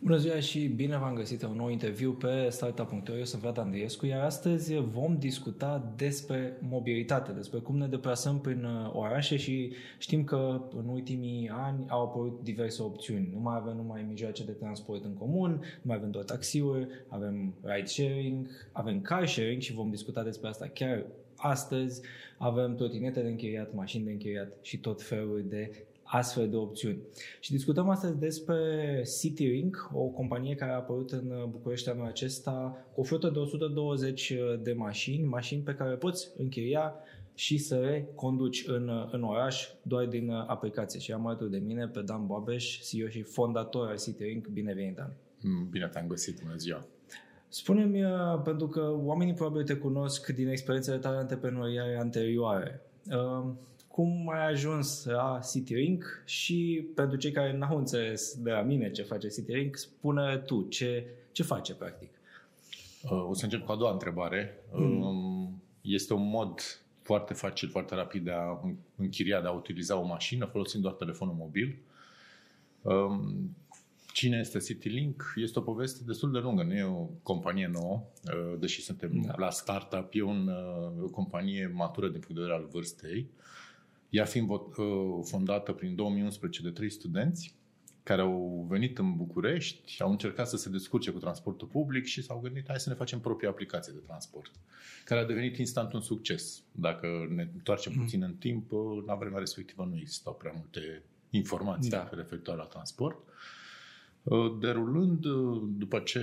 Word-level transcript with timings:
Bună 0.00 0.16
ziua 0.16 0.40
și 0.40 0.66
bine 0.66 0.98
v-am 0.98 1.14
găsit 1.14 1.42
la 1.42 1.48
un 1.48 1.56
nou 1.56 1.68
interviu 1.68 2.12
pe 2.12 2.48
startup.ro. 2.48 3.16
Eu 3.16 3.24
sunt 3.24 3.42
Vlad 3.42 3.58
Andreescu, 3.58 4.06
iar 4.06 4.24
astăzi 4.24 4.74
vom 4.74 5.16
discuta 5.18 5.92
despre 5.96 6.56
mobilitate, 6.60 7.32
despre 7.32 7.58
cum 7.58 7.76
ne 7.76 7.86
deplasăm 7.86 8.40
prin 8.40 8.64
uh, 8.64 8.90
orașe 8.92 9.36
și 9.36 9.72
știm 9.98 10.24
că 10.24 10.62
în 10.76 10.88
ultimii 10.88 11.50
ani 11.52 11.84
au 11.88 12.02
apărut 12.02 12.40
diverse 12.42 12.82
opțiuni. 12.82 13.28
Nu 13.32 13.40
mai 13.40 13.56
avem 13.56 13.76
numai 13.76 14.06
mijloace 14.08 14.44
de 14.44 14.52
transport 14.52 15.04
în 15.04 15.14
comun, 15.14 15.50
nu 15.50 15.82
mai 15.82 15.96
avem 15.96 16.10
doar 16.10 16.24
taxiuri, 16.24 16.88
avem 17.08 17.54
ride 17.62 17.86
sharing, 17.86 18.48
avem 18.72 19.00
car 19.00 19.28
sharing 19.28 19.60
și 19.60 19.72
vom 19.72 19.90
discuta 19.90 20.22
despre 20.22 20.48
asta 20.48 20.66
chiar 20.74 21.04
astăzi. 21.36 22.00
Avem 22.36 22.74
trotinete 22.74 23.20
de 23.20 23.28
închiriat, 23.28 23.74
mașini 23.74 24.04
de 24.04 24.10
închiriat 24.10 24.52
și 24.62 24.78
tot 24.78 25.02
felul 25.02 25.44
de 25.48 25.86
astfel 26.10 26.48
de 26.48 26.56
opțiuni. 26.56 26.98
Și 27.40 27.50
discutăm 27.50 27.88
astăzi 27.88 28.18
despre 28.18 29.02
CityLink, 29.20 29.90
o 29.92 30.04
companie 30.04 30.54
care 30.54 30.72
a 30.72 30.76
apărut 30.76 31.10
în 31.10 31.46
București 31.50 31.88
anul 31.88 32.06
acesta 32.06 32.86
cu 32.94 33.00
o 33.00 33.04
flotă 33.04 33.30
de 33.30 33.38
120 33.38 34.34
de 34.62 34.72
mașini, 34.72 35.24
mașini 35.24 35.62
pe 35.62 35.74
care 35.74 35.94
poți 35.94 36.28
închiria 36.36 36.94
și 37.34 37.58
să 37.58 37.74
le 37.74 38.08
conduci 38.14 38.64
în, 38.66 38.90
în 39.12 39.22
oraș 39.22 39.68
doar 39.82 40.06
din 40.06 40.30
aplicație. 40.30 41.00
Și 41.00 41.12
am 41.12 41.26
alături 41.26 41.50
de 41.50 41.58
mine 41.58 41.88
pe 41.88 42.02
Dan 42.02 42.26
Babeș, 42.26 42.80
CEO 42.88 43.08
și 43.08 43.22
fondator 43.22 43.88
al 43.88 43.98
CityLink. 43.98 44.46
Bine 44.46 44.74
venit, 44.74 44.94
Dan! 44.96 45.12
Bine 45.70 45.88
te-am 45.92 46.06
găsit, 46.06 46.42
bună 46.42 46.56
ziua! 46.56 46.86
Spune-mi, 47.48 48.02
pentru 48.44 48.66
că 48.66 48.92
oamenii 48.96 49.34
probabil 49.34 49.64
te 49.64 49.76
cunosc 49.76 50.26
din 50.26 50.48
experiențele 50.48 50.98
tale 50.98 51.16
antreprenoriale 51.16 51.98
anterioare. 52.00 52.82
Cum 53.98 54.28
ai 54.28 54.46
ajuns 54.46 55.04
la 55.04 55.40
CityLink 55.52 56.22
și 56.24 56.88
pentru 56.94 57.16
cei 57.16 57.30
care 57.32 57.56
n-au 57.56 57.78
înțeles 57.78 58.34
de 58.34 58.50
la 58.50 58.62
mine 58.62 58.90
ce 58.90 59.02
face 59.02 59.28
CityLink, 59.28 59.76
spune 59.76 60.36
tu 60.36 60.66
ce, 60.68 61.06
ce 61.32 61.42
face 61.42 61.74
practic. 61.74 62.10
O 63.08 63.34
să 63.34 63.44
încep 63.44 63.64
cu 63.64 63.72
a 63.72 63.76
doua 63.76 63.92
întrebare. 63.92 64.64
Mm. 64.72 65.62
Este 65.80 66.14
un 66.14 66.28
mod 66.28 66.60
foarte 67.02 67.34
facil, 67.34 67.68
foarte 67.68 67.94
rapid 67.94 68.24
de 68.24 68.30
a 68.30 68.60
închiria, 68.96 69.40
de 69.40 69.46
a 69.46 69.50
utiliza 69.52 69.96
o 69.96 70.06
mașină 70.06 70.44
folosind 70.44 70.82
doar 70.82 70.94
telefonul 70.94 71.34
mobil. 71.34 71.78
Cine 74.12 74.38
este 74.38 74.58
CityLink? 74.58 75.32
Este 75.36 75.58
o 75.58 75.62
poveste 75.62 76.04
destul 76.06 76.32
de 76.32 76.38
lungă, 76.38 76.62
nu 76.62 76.74
e 76.74 76.84
o 76.84 77.08
companie 77.22 77.70
nouă, 77.72 78.02
uh, 78.24 78.58
deși 78.58 78.82
suntem 78.82 79.22
da. 79.26 79.34
la 79.36 79.50
startup, 79.50 80.08
e 80.12 80.22
un, 80.22 80.48
uh, 80.48 81.02
o 81.02 81.10
companie 81.10 81.72
matură 81.74 82.08
din 82.08 82.20
punct 82.20 82.34
de 82.34 82.40
vedere 82.40 82.58
al 82.58 82.68
vârstei. 82.70 83.30
Ea 84.10 84.24
fiind 84.24 84.50
uh, 84.50 84.58
fondată 85.22 85.72
prin 85.72 85.94
2011 85.94 86.62
de 86.62 86.70
trei 86.70 86.90
studenți 86.90 87.56
care 88.02 88.20
au 88.20 88.66
venit 88.68 88.98
în 88.98 89.16
București, 89.16 90.02
au 90.02 90.10
încercat 90.10 90.48
să 90.48 90.56
se 90.56 90.70
descurce 90.70 91.10
cu 91.10 91.18
transportul 91.18 91.68
public 91.68 92.04
și 92.04 92.22
s-au 92.22 92.40
gândit 92.40 92.64
hai 92.68 92.80
să 92.80 92.88
ne 92.88 92.94
facem 92.94 93.20
propria 93.20 93.48
aplicație 93.48 93.92
de 93.92 93.98
transport, 93.98 94.50
care 95.04 95.20
a 95.20 95.24
devenit 95.24 95.56
instant 95.56 95.92
un 95.92 96.00
succes. 96.00 96.62
Dacă 96.72 97.06
ne 97.34 97.48
întoarcem 97.54 97.92
mm. 97.96 98.02
puțin 98.02 98.22
în 98.22 98.34
timp, 98.34 98.70
la 99.06 99.14
vremea 99.14 99.38
respectivă 99.38 99.84
nu 99.90 99.96
existau 99.96 100.34
prea 100.34 100.52
multe 100.56 101.02
informații 101.30 101.90
da. 101.90 102.08
referitoare 102.12 102.60
la 102.60 102.66
transport. 102.66 103.16
Uh, 103.16 103.32
Uh, 104.28 104.56
derulând, 104.60 105.24
uh, 105.24 105.62
după 105.76 105.98
ce 105.98 106.18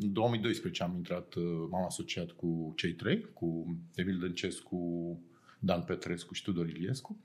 în 0.00 0.12
2012 0.12 0.82
am 0.82 0.94
intrat, 0.96 1.34
uh, 1.34 1.66
m-am 1.70 1.84
asociat 1.84 2.30
cu 2.30 2.72
cei 2.76 2.92
trei, 2.92 3.26
cu 3.32 3.76
Emil 3.94 4.18
Dăncescu, 4.18 5.18
Dan 5.58 5.82
Petrescu 5.82 6.34
și 6.34 6.42
Tudor 6.42 6.68
Iliescu 6.68 7.18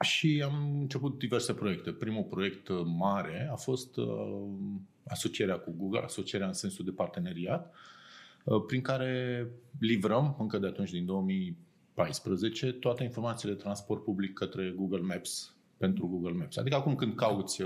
și 0.00 0.42
am 0.44 0.80
început 0.80 1.18
diverse 1.18 1.54
proiecte. 1.54 1.92
Primul 1.92 2.22
proiect 2.22 2.68
mare 2.84 3.48
a 3.52 3.56
fost 3.56 3.96
asocierea 5.06 5.56
cu 5.56 5.74
Google, 5.76 6.00
asocierea 6.00 6.46
în 6.46 6.52
sensul 6.52 6.84
de 6.84 6.90
parteneriat, 6.90 7.74
prin 8.66 8.80
care 8.80 9.46
livrăm, 9.80 10.36
încă 10.38 10.58
de 10.58 10.66
atunci, 10.66 10.90
din 10.90 11.06
2014, 11.06 12.72
toate 12.72 13.04
informațiile 13.04 13.54
de 13.54 13.60
transport 13.60 14.04
public 14.04 14.32
către 14.32 14.72
Google 14.76 15.00
Maps, 15.00 15.54
pentru 15.76 16.06
Google 16.06 16.32
Maps. 16.38 16.56
Adică 16.56 16.76
acum 16.76 16.94
când 16.94 17.14
cauți 17.14 17.62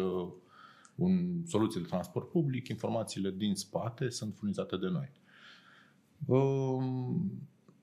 un 0.94 1.42
soluție 1.46 1.80
de 1.80 1.86
transport 1.86 2.30
public, 2.30 2.68
informațiile 2.68 3.30
din 3.30 3.54
spate 3.54 4.08
sunt 4.08 4.34
furnizate 4.34 4.76
de 4.76 4.88
noi. 4.88 5.10
Um, 6.26 7.32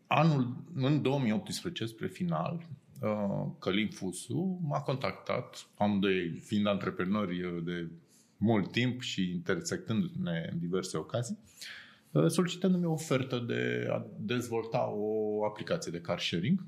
anul, 0.07 0.55
în 0.75 1.01
2018, 1.01 1.85
spre 1.85 2.07
final, 2.07 2.53
uh, 2.55 2.84
Călim 3.59 3.87
Fusu 3.87 4.59
m-a 4.63 4.81
contactat, 4.81 5.67
amândoi 5.77 6.41
fiind 6.43 6.67
antreprenori 6.67 7.63
de 7.63 7.89
mult 8.37 8.71
timp 8.71 9.01
și 9.01 9.31
intersectându-ne 9.31 10.49
în 10.51 10.59
diverse 10.59 10.97
ocazii, 10.97 11.37
uh, 12.11 12.27
solicitându-mi 12.27 12.85
o 12.85 12.91
ofertă 12.91 13.39
de 13.39 13.87
a 13.91 14.05
dezvolta 14.17 14.89
o 14.89 15.45
aplicație 15.45 15.91
de 15.91 16.01
car 16.01 16.19
sharing. 16.19 16.65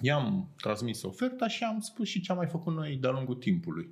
I-am 0.00 0.48
transmis 0.56 1.02
oferta 1.02 1.48
și 1.48 1.64
am 1.64 1.80
spus 1.80 2.08
și 2.08 2.20
ce 2.20 2.30
am 2.30 2.38
mai 2.38 2.46
făcut 2.46 2.74
noi 2.74 2.96
de-a 2.96 3.10
lungul 3.10 3.34
timpului 3.34 3.88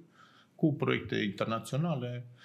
cu 0.54 0.74
proiecte 0.74 1.16
internaționale 1.16 2.26
uh, 2.26 2.40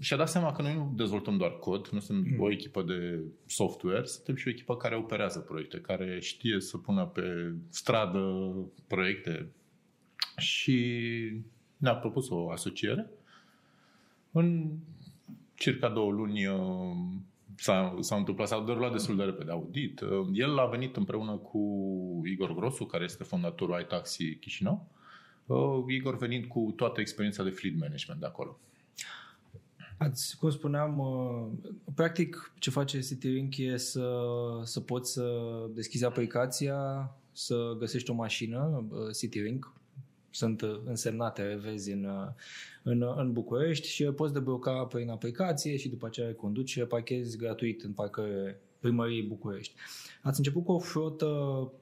și-a 0.00 0.16
dat 0.16 0.28
seama 0.28 0.52
că 0.52 0.62
noi 0.62 0.74
nu 0.74 0.92
dezvoltăm 0.96 1.36
doar 1.36 1.58
cod, 1.58 1.88
nu 1.88 2.00
suntem 2.00 2.32
mm. 2.34 2.42
o 2.42 2.50
echipă 2.50 2.82
de 2.82 3.20
software, 3.46 4.04
suntem 4.04 4.34
și 4.34 4.46
o 4.46 4.50
echipă 4.50 4.76
care 4.76 4.96
operează 4.96 5.38
proiecte, 5.38 5.80
care 5.80 6.18
știe 6.20 6.60
să 6.60 6.78
pună 6.78 7.06
pe 7.06 7.54
stradă 7.68 8.54
proiecte 8.86 9.48
și 10.36 10.92
ne-a 11.76 11.94
propus 11.96 12.30
o 12.30 12.50
asociere. 12.50 13.10
În 14.32 14.76
circa 15.54 15.88
două 15.88 16.10
luni 16.10 16.46
uh, 16.46 16.58
s-a, 17.56 17.96
s-a 18.00 18.16
întâmplat, 18.16 18.48
s-a 18.48 18.60
derulat 18.60 18.92
destul 18.92 19.16
de 19.16 19.22
repede 19.22 19.50
audit. 19.50 20.00
Uh, 20.00 20.28
el 20.32 20.58
a 20.58 20.66
venit 20.66 20.96
împreună 20.96 21.32
cu 21.36 21.60
Igor 22.24 22.54
Grosu, 22.54 22.84
care 22.84 23.04
este 23.04 23.24
fondatorul 23.24 23.80
iTaxi 23.80 24.36
Chișinău, 24.36 24.86
uh, 25.46 25.84
Igor 25.88 26.16
venind 26.16 26.44
cu 26.44 26.72
toată 26.76 27.00
experiența 27.00 27.42
de 27.42 27.50
fleet 27.50 27.78
management 27.78 28.20
de 28.20 28.26
acolo. 28.26 28.58
Ați, 29.98 30.36
cum 30.36 30.50
spuneam, 30.50 30.98
uh, 30.98 31.70
practic 31.94 32.52
ce 32.58 32.70
face 32.70 33.00
CityLink 33.00 33.56
e 33.56 33.76
să, 33.76 34.10
să 34.64 34.80
poți 34.80 35.12
să 35.12 35.40
deschizi 35.74 36.04
aplicația, 36.04 37.10
să 37.32 37.76
găsești 37.78 38.10
o 38.10 38.14
mașină, 38.14 38.84
uh, 38.90 38.98
CityLink, 39.18 39.72
sunt 40.30 40.60
uh, 40.60 40.80
însemnate, 40.84 41.58
vezi, 41.62 41.90
în, 41.90 42.04
uh, 42.04 42.28
în, 42.82 43.04
în 43.16 43.32
București 43.32 43.88
și 43.88 44.04
poți 44.04 44.32
debloca 44.32 44.84
prin 44.84 45.10
aplicație 45.10 45.76
și 45.76 45.88
după 45.88 46.06
aceea 46.06 46.34
conduci 46.34 46.70
și 46.70 46.80
parchezi 46.80 47.36
gratuit 47.36 47.82
în 47.82 47.92
parcările 47.92 48.60
primăriei 48.80 49.22
București. 49.22 49.74
Ați 50.22 50.38
început 50.38 50.64
cu 50.64 50.72
o 50.72 50.78
flotă 50.78 51.26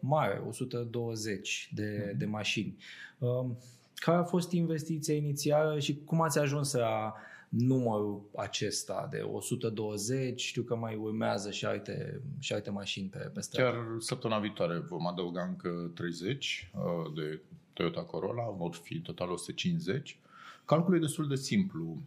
mare, 0.00 0.42
120 0.48 1.70
de, 1.74 2.08
mm. 2.10 2.18
de 2.18 2.24
mașini. 2.24 2.76
Um, 3.18 3.58
care 3.94 4.18
a 4.18 4.22
fost 4.22 4.52
investiția 4.52 5.14
inițială 5.14 5.78
și 5.78 5.96
cum 6.04 6.20
ați 6.20 6.38
ajuns 6.38 6.72
la 6.72 7.14
numărul 7.48 8.30
acesta 8.36 9.08
de 9.10 9.18
120? 9.18 10.40
Știu 10.40 10.62
că 10.62 10.76
mai 10.76 10.96
urmează 10.96 11.50
și 11.50 11.64
alte, 11.64 12.22
și 12.38 12.52
alte 12.52 12.70
mașini 12.70 13.08
pe, 13.08 13.18
pe 13.18 13.40
stradă. 13.40 13.70
Chiar 13.70 13.84
săptămâna 13.98 14.40
viitoare 14.40 14.78
vom 14.78 15.06
adăuga 15.06 15.42
încă 15.42 15.90
30 15.94 16.70
uh, 16.74 17.12
de 17.14 17.40
Toyota 17.72 18.04
Corolla, 18.04 18.50
vor 18.50 18.74
fi 18.74 19.00
total 19.00 19.30
150. 19.30 20.18
Calculul 20.64 20.98
e 20.98 21.00
destul 21.00 21.28
de 21.28 21.34
simplu. 21.34 22.02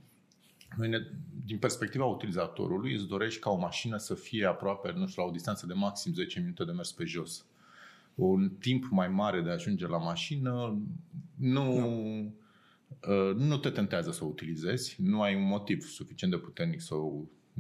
Noi 0.78 0.90
ne, 0.90 0.98
din 1.46 1.58
perspectiva 1.58 2.06
utilizatorului, 2.06 2.94
îți 2.94 3.08
dorești 3.08 3.40
ca 3.40 3.50
o 3.50 3.58
mașină 3.58 3.98
să 3.98 4.14
fie 4.14 4.46
aproape, 4.46 4.94
nu 4.96 5.08
știu, 5.08 5.22
la 5.22 5.28
o 5.28 5.32
distanță 5.32 5.66
de 5.66 5.74
maxim 5.74 6.14
10 6.14 6.40
minute 6.40 6.64
de 6.64 6.72
mers 6.72 6.92
pe 6.92 7.04
jos. 7.04 7.46
Un 8.16 8.50
timp 8.60 8.88
mai 8.90 9.08
mare 9.08 9.42
de 9.42 9.50
a 9.50 9.54
ajunge 9.54 9.88
la 9.88 9.98
mașină 9.98 10.78
nu, 11.36 11.80
nu. 11.80 12.34
Uh, 12.90 13.36
nu 13.36 13.58
te 13.58 13.70
tentează 13.70 14.12
să 14.12 14.24
o 14.24 14.28
utilizezi, 14.28 14.96
nu 15.02 15.22
ai 15.22 15.36
un 15.36 15.48
motiv 15.48 15.82
suficient 15.82 16.34
de 16.34 16.40
puternic 16.40 16.82
să 16.82 16.96
o 16.96 17.12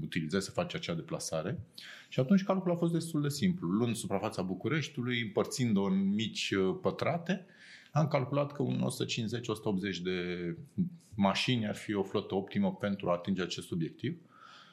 utilizezi, 0.02 0.46
să 0.46 0.52
faci 0.52 0.74
acea 0.74 0.94
deplasare. 0.94 1.60
Și 2.10 2.20
atunci 2.20 2.44
calculul 2.44 2.76
a 2.76 2.80
fost 2.80 2.94
destul 2.94 3.22
de 3.22 3.30
simplu. 3.30 3.68
Luând 3.68 3.96
suprafața 3.96 4.42
Bucureștiului, 4.42 5.22
împărțind-o 5.22 5.84
în 5.84 6.14
mici 6.14 6.52
uh, 6.52 6.78
pătrate, 6.82 7.46
am 7.92 8.08
calculat 8.08 8.52
că 8.52 8.62
un 8.62 8.88
150-180 9.98 10.02
de 10.04 10.56
mașini 11.16 11.68
ar 11.68 11.76
fi 11.76 11.94
o 11.94 12.04
flotă 12.04 12.36
optimă 12.36 12.76
pentru 12.76 13.10
a 13.10 13.14
atinge 13.14 13.42
acest 13.42 13.72
obiectiv 13.72 14.18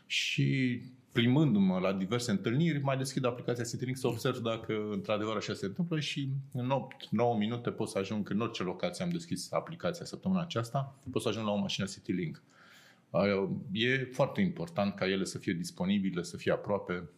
și 0.06 0.80
plimbându-mă 1.16 1.78
la 1.78 1.92
diverse 1.92 2.30
întâlniri, 2.30 2.80
mai 2.80 2.96
deschid 2.96 3.24
aplicația 3.24 3.64
CityLink 3.64 3.96
să 3.96 4.06
observ 4.06 4.38
dacă 4.38 4.88
într-adevăr 4.92 5.36
așa 5.36 5.54
se 5.54 5.66
întâmplă 5.66 6.00
și 6.00 6.28
în 6.52 6.70
8-9 7.34 7.38
minute 7.38 7.70
pot 7.70 7.88
să 7.88 7.98
ajung 7.98 8.30
în 8.30 8.40
orice 8.40 8.62
locație 8.62 9.04
am 9.04 9.10
deschis 9.10 9.52
aplicația 9.52 10.04
săptămâna 10.04 10.40
aceasta, 10.40 10.98
pot 11.10 11.22
să 11.22 11.28
ajung 11.28 11.46
la 11.46 11.52
o 11.52 11.56
mașină 11.56 11.86
CityLink. 11.86 12.42
E 13.72 14.08
foarte 14.12 14.40
important 14.40 14.94
ca 14.94 15.08
ele 15.08 15.24
să 15.24 15.38
fie 15.38 15.52
disponibile, 15.52 16.22
să 16.22 16.36
fie 16.36 16.52
aproape, 16.52 17.08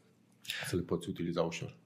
să 0.67 0.77
le 0.77 0.83
poți 0.83 1.09
utiliza 1.09 1.43
ușor. 1.43 1.77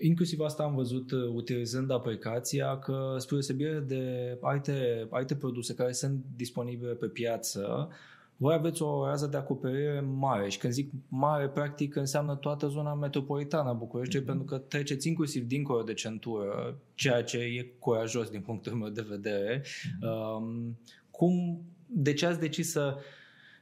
Inclusiv 0.00 0.40
asta 0.40 0.62
am 0.62 0.74
văzut 0.74 1.10
uh, 1.10 1.28
utilizând 1.34 1.90
aplicația 1.90 2.78
că 2.78 3.16
spre 3.18 3.34
deosebire 3.34 3.78
de 3.78 4.36
alte, 4.40 5.06
alte 5.10 5.36
produse 5.36 5.74
care 5.74 5.92
sunt 5.92 6.24
disponibile 6.36 6.92
pe 6.92 7.06
piață, 7.06 7.88
voi 8.36 8.54
aveți 8.54 8.82
o 8.82 9.06
rază 9.06 9.26
de 9.26 9.36
acoperire 9.36 10.00
mare 10.00 10.48
și 10.48 10.58
când 10.58 10.72
zic 10.72 10.92
mare, 11.08 11.48
practic 11.48 11.96
înseamnă 11.96 12.36
toată 12.36 12.66
zona 12.66 12.94
metropolitană 12.94 13.68
a 13.68 13.72
București, 13.72 14.20
mm-hmm. 14.20 14.24
pentru 14.24 14.44
că 14.44 14.58
treceți 14.58 15.08
inclusiv 15.08 15.44
dincolo 15.44 15.82
de 15.82 15.94
centură, 15.94 16.78
ceea 16.94 17.22
ce 17.22 17.38
e 17.38 17.74
curajos 17.78 18.28
din 18.28 18.40
punctul 18.40 18.72
meu 18.72 18.88
de 18.88 19.06
vedere. 19.08 19.60
Mm-hmm. 19.60 20.36
Um, 20.38 20.78
cum, 21.10 21.62
de 21.86 22.12
ce 22.12 22.26
ați 22.26 22.38
decis 22.38 22.70
să 22.70 22.96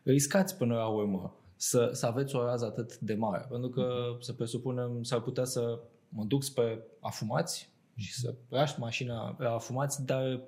riscați 0.02 0.56
până 0.56 0.74
la 0.74 0.86
urmă 0.86 1.36
să, 1.56 1.90
să 1.92 2.06
aveți 2.06 2.36
o 2.36 2.44
rază 2.44 2.64
atât 2.64 2.98
de 2.98 3.14
mare? 3.14 3.46
Pentru 3.50 3.68
că, 3.68 3.82
mm-hmm. 3.82 4.20
să 4.20 4.32
presupunem, 4.32 5.02
s-ar 5.02 5.20
putea 5.20 5.44
să 5.44 5.80
mă 6.08 6.24
duc 6.24 6.42
spre 6.42 6.82
afumați 7.00 7.72
și 7.96 8.14
să 8.14 8.34
lași 8.48 8.80
mașina 8.80 9.36
la 9.38 9.50
afumați, 9.50 10.04
dar 10.04 10.40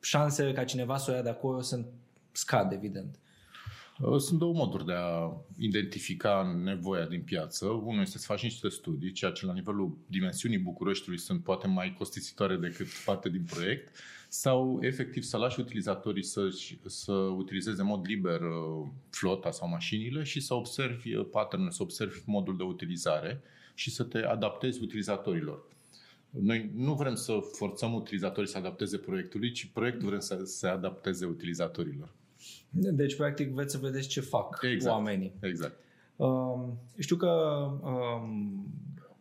șansele 0.00 0.52
ca 0.52 0.64
cineva 0.64 0.96
să 0.96 1.10
o 1.10 1.14
ia 1.14 1.22
de 1.22 1.28
acolo 1.28 1.60
sunt 1.60 1.86
scad, 2.32 2.72
evident. 2.72 3.14
Uh, 3.14 3.29
sunt 4.18 4.38
două 4.38 4.52
moduri 4.54 4.84
de 4.84 4.92
a 4.92 5.32
identifica 5.58 6.60
nevoia 6.64 7.06
din 7.06 7.22
piață. 7.22 7.66
Unul 7.66 8.00
este 8.02 8.18
să 8.18 8.26
faci 8.26 8.42
niște 8.42 8.68
studii, 8.68 9.12
ceea 9.12 9.30
ce 9.30 9.46
la 9.46 9.52
nivelul 9.52 9.98
dimensiunii 10.06 10.58
Bucureștiului 10.58 11.20
sunt 11.20 11.42
poate 11.42 11.66
mai 11.66 11.94
costisitoare 11.98 12.56
decât 12.56 12.86
parte 13.04 13.28
din 13.28 13.44
proiect, 13.44 13.96
sau 14.28 14.78
efectiv 14.82 15.22
să 15.22 15.36
lași 15.36 15.60
utilizatorii 15.60 16.24
să, 16.24 16.48
să 16.86 17.12
utilizeze 17.12 17.80
în 17.80 17.86
mod 17.86 18.06
liber 18.06 18.40
uh, 18.40 18.88
flota 19.10 19.50
sau 19.50 19.68
mașinile 19.68 20.22
și 20.22 20.40
să 20.40 20.54
observi 20.54 21.14
uh, 21.14 21.26
pattern 21.30 21.70
să 21.70 21.82
observi 21.82 22.18
modul 22.26 22.56
de 22.56 22.62
utilizare 22.62 23.42
și 23.74 23.90
să 23.90 24.04
te 24.04 24.18
adaptezi 24.18 24.82
utilizatorilor. 24.82 25.68
Noi 26.30 26.70
nu 26.74 26.94
vrem 26.94 27.14
să 27.14 27.38
forțăm 27.52 27.94
utilizatorii 27.94 28.50
să 28.50 28.58
adapteze 28.58 28.96
proiectului, 28.98 29.52
ci 29.52 29.70
proiectul 29.72 30.08
vrem 30.08 30.20
să 30.20 30.42
se 30.44 30.66
adapteze 30.66 31.26
utilizatorilor. 31.26 32.18
Deci, 32.70 33.16
practic, 33.16 33.50
veți 33.50 33.72
să 33.72 33.78
vedeți 33.78 34.08
ce 34.08 34.20
fac 34.20 34.58
exact. 34.62 34.94
oamenii. 34.96 35.32
Exact. 35.40 35.78
Um, 36.16 36.78
știu 36.98 37.16
că 37.16 37.30
um, 37.82 38.66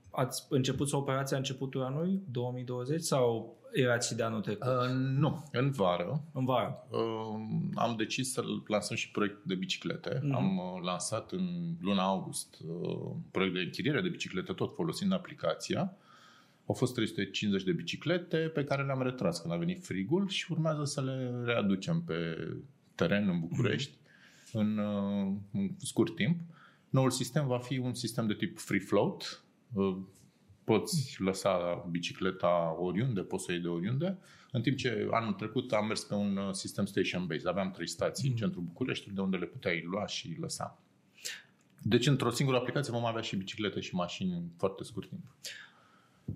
ați 0.10 0.46
început 0.50 0.94
operația 0.94 1.38
începutul 1.38 1.82
anului 1.82 2.22
2020 2.32 3.02
sau 3.02 3.58
erați 3.72 4.08
și 4.08 4.16
de 4.16 4.24
anul 4.24 4.42
trecut? 4.42 4.68
Uh, 4.68 4.90
nu, 5.18 5.44
în 5.52 5.72
vară. 5.72 6.24
În 6.34 6.46
vară. 6.46 6.88
Uh, 6.90 7.00
am 7.76 7.96
decis 7.98 8.32
să 8.32 8.44
lansăm 8.68 8.96
și 8.96 9.12
proiect 9.12 9.44
de 9.44 9.56
biciclete. 9.56 10.18
Mm-hmm. 10.18 10.34
Am 10.34 10.58
uh, 10.58 10.82
lansat 10.84 11.32
în 11.32 11.76
luna 11.82 12.04
august 12.04 12.58
uh, 12.68 13.12
proiect 13.32 13.54
de 13.54 13.60
închiriere 13.60 14.02
de 14.02 14.10
biciclete, 14.10 14.54
tot 14.54 14.76
folosind 14.76 15.14
aplicația. 15.14 15.94
Au 16.66 16.76
fost 16.76 16.94
350 16.94 17.64
de 17.64 17.72
biciclete 17.72 18.38
pe 18.38 18.64
care 18.64 18.84
le-am 18.84 19.02
retras 19.02 19.40
când 19.40 19.54
a 19.54 19.58
venit 19.58 19.84
frigul 19.86 20.28
și 20.28 20.52
urmează 20.52 20.84
să 20.84 21.02
le 21.02 21.32
readucem 21.46 22.02
pe 22.02 22.48
teren 23.00 23.30
în 23.30 23.40
București 23.40 23.92
mm-hmm. 23.92 24.52
în, 24.52 24.78
uh, 24.78 25.34
în 25.54 25.70
scurt 25.78 26.16
timp. 26.16 26.40
Noul 26.90 27.10
sistem 27.10 27.48
va 27.48 27.60
fi 27.60 27.78
un 27.78 27.94
sistem 27.94 28.28
de 28.28 28.34
tip 28.34 28.60
free 28.60 28.80
float. 28.80 29.44
Uh, 29.74 29.98
poți 30.64 31.16
lăsa 31.20 31.86
bicicleta 31.90 32.76
oriunde, 32.80 33.22
poți 33.22 33.44
să 33.44 33.52
iei 33.52 33.62
de 33.62 33.68
oriunde. 33.68 34.18
În 34.52 34.62
timp 34.62 34.78
ce 34.78 35.08
anul 35.12 35.34
trecut 35.34 35.72
am 35.72 35.86
mers 35.88 36.04
pe 36.04 36.14
un 36.14 36.38
uh, 36.38 36.52
sistem 36.52 36.86
station-based. 36.86 37.48
Aveam 37.48 37.72
trei 37.72 37.88
stații 37.88 38.28
mm. 38.28 38.32
în 38.32 38.38
centrul 38.38 38.64
București, 38.64 39.14
de 39.14 39.22
unde 39.22 39.38
le 39.38 39.46
puteai 39.46 39.84
lua 39.86 40.08
și 40.08 40.38
lăsa. 40.40 40.80
Deci, 41.82 42.08
într-o 42.08 42.30
singură 42.30 42.58
aplicație 42.58 42.94
vom 42.94 43.06
avea 43.06 43.22
și 43.22 43.36
biciclete 43.36 43.80
și 43.80 43.96
mașini 43.96 44.34
în 44.34 44.44
foarte 44.58 44.84
scurt 44.84 45.10
timp. 45.10 45.24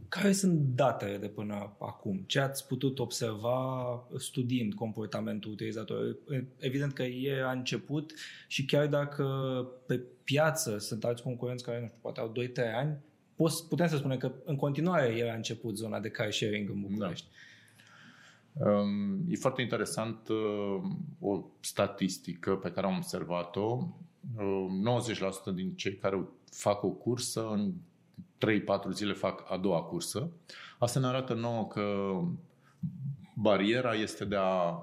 Care 0.10 0.32
sunt 0.32 0.60
datele 0.60 1.18
de 1.18 1.28
până 1.28 1.76
acum? 1.80 2.24
Ce 2.26 2.40
ați 2.40 2.68
putut 2.68 3.00
observa 3.00 4.08
studiind 4.18 4.74
comportamentul 4.74 5.52
utilizatorului? 5.52 6.18
Evident 6.58 6.94
că 6.94 7.04
e 7.04 7.44
a 7.44 7.52
început 7.52 8.14
și 8.48 8.66
chiar 8.66 8.88
dacă 8.88 9.26
pe 9.86 10.02
piață 10.24 10.78
sunt 10.78 11.04
alți 11.04 11.24
concurenți 11.24 11.64
care, 11.64 11.80
nu 11.80 11.86
știu, 11.86 12.00
poate 12.02 12.20
au 12.20 12.32
2-3 12.32 12.76
ani, 12.76 12.98
putem 13.70 13.88
să 13.88 13.98
spunem 13.98 14.18
că 14.18 14.32
în 14.46 14.56
continuare 14.56 15.08
e 15.08 15.32
a 15.32 15.36
început 15.36 15.78
zona 15.78 16.00
de 16.00 16.10
car 16.10 16.32
sharing 16.32 16.70
în 16.70 16.82
București. 16.82 17.28
Da. 17.28 17.32
Um, 18.56 19.26
e 19.30 19.36
foarte 19.36 19.62
interesant 19.62 20.28
uh, 20.28 20.82
o 21.20 21.44
statistică 21.60 22.56
pe 22.56 22.72
care 22.72 22.88
am 22.88 22.96
observat-o. 22.96 23.88
Uh, 24.38 24.68
90% 25.52 25.54
din 25.56 25.74
cei 25.76 25.96
care 25.96 26.28
fac 26.52 26.84
o 26.84 26.90
cursă 26.90 27.50
în 27.50 27.74
3-4 28.38 28.92
zile 28.92 29.14
fac 29.14 29.52
a 29.52 29.58
doua 29.58 29.82
cursă. 29.82 30.32
Asta 30.80 31.00
ne 31.00 31.06
arată 31.06 31.34
nouă 31.34 31.68
că 31.68 32.14
bariera 33.36 33.94
este 33.94 34.26
de 34.26 34.36
a 34.36 34.78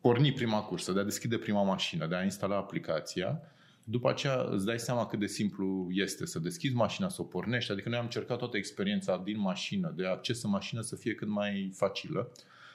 porni 0.00 0.32
prima 0.32 0.60
cursă, 0.60 0.92
de 0.92 1.00
a 1.00 1.04
deschide 1.04 1.38
prima 1.38 1.62
mașină, 1.62 2.06
de 2.06 2.14
a 2.14 2.22
instala 2.22 2.56
aplicația. 2.56 3.40
După 3.84 4.10
aceea 4.10 4.46
îți 4.50 4.64
dai 4.64 4.78
seama 4.78 5.06
cât 5.06 5.18
de 5.18 5.26
simplu 5.26 5.86
este 5.90 6.26
să 6.26 6.38
deschizi 6.38 6.74
mașina, 6.74 7.08
să 7.08 7.20
o 7.20 7.24
pornești. 7.24 7.72
Adică 7.72 7.88
noi 7.88 7.98
am 7.98 8.04
încercat 8.04 8.38
toată 8.38 8.56
experiența 8.56 9.20
din 9.24 9.40
mașină, 9.40 9.92
de 9.96 10.06
acces 10.06 10.42
în 10.42 10.50
mașină 10.50 10.80
să 10.80 10.96
fie 10.96 11.14
cât 11.14 11.28
mai 11.28 11.70
facilă. 11.74 12.32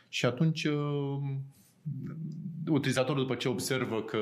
Și 0.10 0.26
atunci 0.26 0.64
uh, 0.64 1.20
utilizatorul 2.68 3.22
după 3.22 3.36
ce 3.36 3.50
observă 3.50 4.04
că 4.04 4.20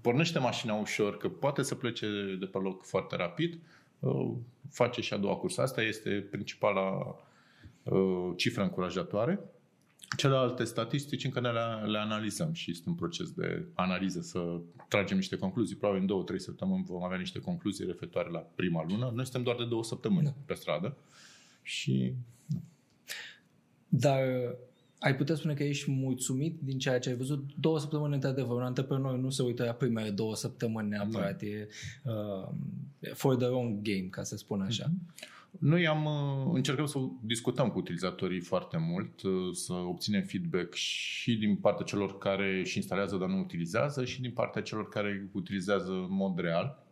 pornește 0.00 0.38
mașina 0.38 0.74
ușor, 0.74 1.16
că 1.16 1.28
poate 1.28 1.62
să 1.62 1.74
plece 1.74 2.36
de 2.40 2.46
pe 2.46 2.58
loc 2.58 2.84
foarte 2.84 3.16
rapid, 3.16 3.52
Uh, 3.54 3.79
face 4.70 5.00
și 5.00 5.14
a 5.14 5.16
doua 5.16 5.36
cursă. 5.36 5.60
Asta 5.60 5.82
este 5.82 6.26
principala 6.30 7.16
uh, 7.82 8.32
cifră 8.36 8.62
încurajatoare. 8.62 9.40
Celelalte 10.16 10.64
statistici 10.64 11.24
încă 11.24 11.40
ne 11.40 11.48
le, 11.48 11.90
le 11.90 11.98
analizăm 11.98 12.52
și 12.52 12.70
este 12.70 12.88
un 12.88 12.94
proces 12.94 13.30
de 13.30 13.64
analiză 13.74 14.20
să 14.20 14.60
tragem 14.88 15.16
niște 15.16 15.36
concluzii. 15.36 15.76
Probabil 15.76 16.00
în 16.00 16.06
două, 16.06 16.22
trei 16.22 16.40
săptămâni 16.40 16.84
vom 16.84 17.02
avea 17.02 17.18
niște 17.18 17.40
concluzii 17.40 17.86
referitoare 17.86 18.30
la 18.30 18.38
prima 18.38 18.84
lună. 18.88 19.12
Noi 19.14 19.24
suntem 19.24 19.42
doar 19.42 19.56
de 19.56 19.64
două 19.64 19.84
săptămâni 19.84 20.24
da. 20.24 20.34
pe 20.46 20.54
stradă 20.54 20.96
și... 21.62 22.14
Dar 23.88 24.20
ai 25.00 25.16
putea 25.16 25.34
spune 25.34 25.54
că 25.54 25.62
ești 25.62 25.90
mulțumit 25.90 26.60
din 26.62 26.78
ceea 26.78 26.98
ce 26.98 27.08
ai 27.08 27.16
văzut? 27.16 27.44
Două 27.54 27.78
săptămâni, 27.78 28.14
într-adevăr, 28.14 28.56
un 28.56 28.62
antreprenor 28.62 29.18
nu 29.18 29.30
se 29.30 29.42
uită 29.42 29.64
la 29.64 29.72
primele 29.72 30.10
două 30.10 30.34
săptămâni 30.34 30.88
neapărat. 30.88 31.38
Da. 31.38 31.46
E 31.46 31.68
uh, 32.04 32.48
for 33.14 33.36
the 33.36 33.46
wrong 33.46 33.82
game, 33.82 34.06
ca 34.10 34.22
să 34.22 34.36
spun 34.36 34.60
așa. 34.60 34.84
Mm-hmm. 34.86 35.28
Noi 35.58 35.86
am 35.86 36.04
uh, 36.04 36.54
încercat 36.54 36.88
să 36.88 36.98
discutăm 37.22 37.70
cu 37.70 37.78
utilizatorii 37.78 38.40
foarte 38.40 38.76
mult, 38.76 39.22
uh, 39.22 39.32
să 39.52 39.72
obținem 39.72 40.22
feedback 40.22 40.74
și 40.74 41.36
din 41.36 41.56
partea 41.56 41.84
celor 41.84 42.18
care 42.18 42.58
își 42.58 42.76
instalează, 42.76 43.16
dar 43.16 43.28
nu 43.28 43.38
utilizează, 43.38 44.04
și 44.04 44.20
din 44.20 44.30
partea 44.30 44.62
celor 44.62 44.88
care 44.88 45.28
utilizează 45.32 45.90
în 45.90 46.14
mod 46.14 46.38
real. 46.38 46.84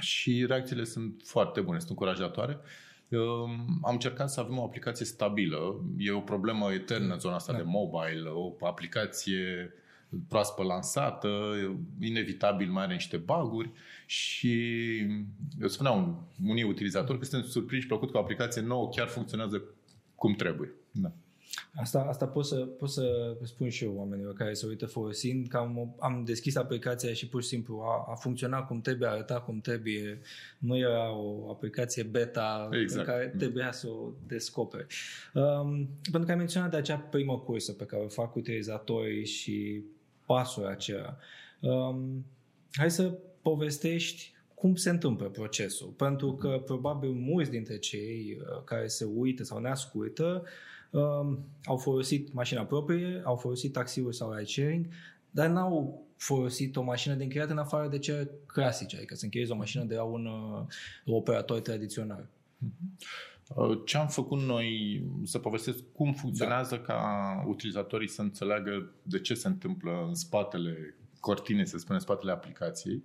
Și 0.00 0.46
reacțiile 0.46 0.84
sunt 0.84 1.22
foarte 1.24 1.60
bune, 1.60 1.78
sunt 1.78 1.90
încurajatoare. 1.90 2.58
Uh, 2.60 2.83
am 3.82 3.92
încercat 3.92 4.30
să 4.30 4.40
avem 4.40 4.58
o 4.58 4.64
aplicație 4.64 5.06
stabilă. 5.06 5.84
E 5.98 6.10
o 6.10 6.20
problemă 6.20 6.72
eternă 6.72 7.12
în 7.12 7.18
zona 7.18 7.34
asta 7.34 7.52
da. 7.52 7.58
de 7.58 7.64
mobile, 7.66 8.28
o 8.28 8.66
aplicație 8.66 9.72
proaspăt 10.28 10.66
lansată, 10.66 11.54
inevitabil 12.00 12.70
mai 12.70 12.82
are 12.82 12.92
niște 12.92 13.16
baguri 13.16 13.70
și 14.06 14.52
eu 15.60 15.68
spuneam 15.68 16.28
unii 16.44 16.62
utilizatori 16.62 17.18
că 17.18 17.24
suntem 17.24 17.48
surprinși 17.48 17.86
plăcut 17.86 18.10
că 18.10 18.16
o 18.16 18.20
aplicație 18.20 18.62
nouă 18.62 18.88
chiar 18.88 19.08
funcționează 19.08 19.62
cum 20.14 20.34
trebuie. 20.34 20.72
Da. 20.90 21.12
Asta, 21.74 22.00
asta 22.08 22.26
pot, 22.26 22.46
să, 22.46 22.56
pot 22.56 22.90
să 22.90 23.36
spun 23.42 23.68
și 23.68 23.84
eu 23.84 23.94
oamenilor 23.96 24.32
care 24.32 24.52
se 24.52 24.66
uită 24.66 24.86
folosind 24.86 25.48
că 25.48 25.56
am, 25.56 25.96
am 25.98 26.24
deschis 26.24 26.56
aplicația 26.56 27.12
și 27.12 27.28
pur 27.28 27.42
și 27.42 27.48
simplu 27.48 27.80
a, 27.80 28.06
a 28.10 28.14
funcționat 28.14 28.66
cum 28.66 28.80
trebuie, 28.80 29.08
a 29.08 29.12
arătat 29.12 29.44
cum 29.44 29.60
trebuie. 29.60 30.20
Nu 30.58 30.78
era 30.78 31.12
o 31.12 31.50
aplicație 31.50 32.02
beta 32.02 32.68
exact. 32.82 33.06
pe 33.06 33.12
care 33.12 33.34
trebuia 33.38 33.72
să 33.72 33.88
o 33.88 34.10
descoperi. 34.26 34.86
Um, 35.34 35.88
pentru 36.02 36.24
că 36.24 36.30
ai 36.30 36.36
menționat 36.36 36.70
de 36.70 36.76
acea 36.76 36.96
primă 36.96 37.38
cursă 37.38 37.72
pe 37.72 37.84
care 37.84 38.02
o 38.02 38.08
fac 38.08 38.34
utilizatorii 38.34 39.26
și 39.26 39.84
pasul 40.26 40.66
acela. 40.66 41.16
Um, 41.60 42.24
hai 42.72 42.90
să 42.90 43.18
povestești 43.42 44.32
cum 44.54 44.74
se 44.74 44.90
întâmplă 44.90 45.28
procesul. 45.28 45.88
Pentru 45.88 46.34
că 46.34 46.62
probabil 46.64 47.10
mulți 47.10 47.50
dintre 47.50 47.78
cei 47.78 48.38
uh, 48.40 48.62
care 48.64 48.86
se 48.86 49.04
uită 49.04 49.44
sau 49.44 49.58
ne 49.58 49.70
ascultă 49.70 50.42
uh, 50.44 50.48
um, 50.94 51.38
au 51.64 51.76
folosit 51.76 52.32
mașina 52.32 52.64
proprie, 52.64 53.22
au 53.24 53.36
folosit 53.36 53.72
taxiuri 53.72 54.16
sau 54.16 54.32
ride 54.32 54.44
sharing, 54.44 54.86
dar 55.30 55.48
n-au 55.48 56.06
folosit 56.16 56.76
o 56.76 56.82
mașină 56.82 57.14
de 57.14 57.22
închiriat 57.22 57.50
în 57.50 57.58
afară 57.58 57.88
de 57.88 57.98
cele 57.98 58.30
clasice, 58.46 58.96
adică 58.96 59.14
să 59.14 59.24
închiriezi 59.24 59.52
o 59.52 59.56
mașină 59.56 59.84
de 59.84 59.94
la 59.94 60.02
un 60.02 60.26
uh, 60.26 61.14
operator 61.14 61.60
tradițional. 61.60 62.28
Uh, 63.48 63.80
ce 63.84 63.96
am 63.96 64.08
făcut 64.08 64.40
noi, 64.40 65.02
să 65.24 65.38
povestesc 65.38 65.78
cum 65.92 66.12
funcționează 66.12 66.76
da. 66.76 66.82
ca 66.82 67.44
utilizatorii 67.46 68.08
să 68.08 68.22
înțeleagă 68.22 68.92
de 69.02 69.20
ce 69.20 69.34
se 69.34 69.48
întâmplă 69.48 70.04
în 70.08 70.14
spatele 70.14 70.94
cortinei, 71.20 71.66
să 71.66 71.78
spunem, 71.78 71.96
în 71.96 72.06
spatele 72.06 72.32
aplicației. 72.32 73.02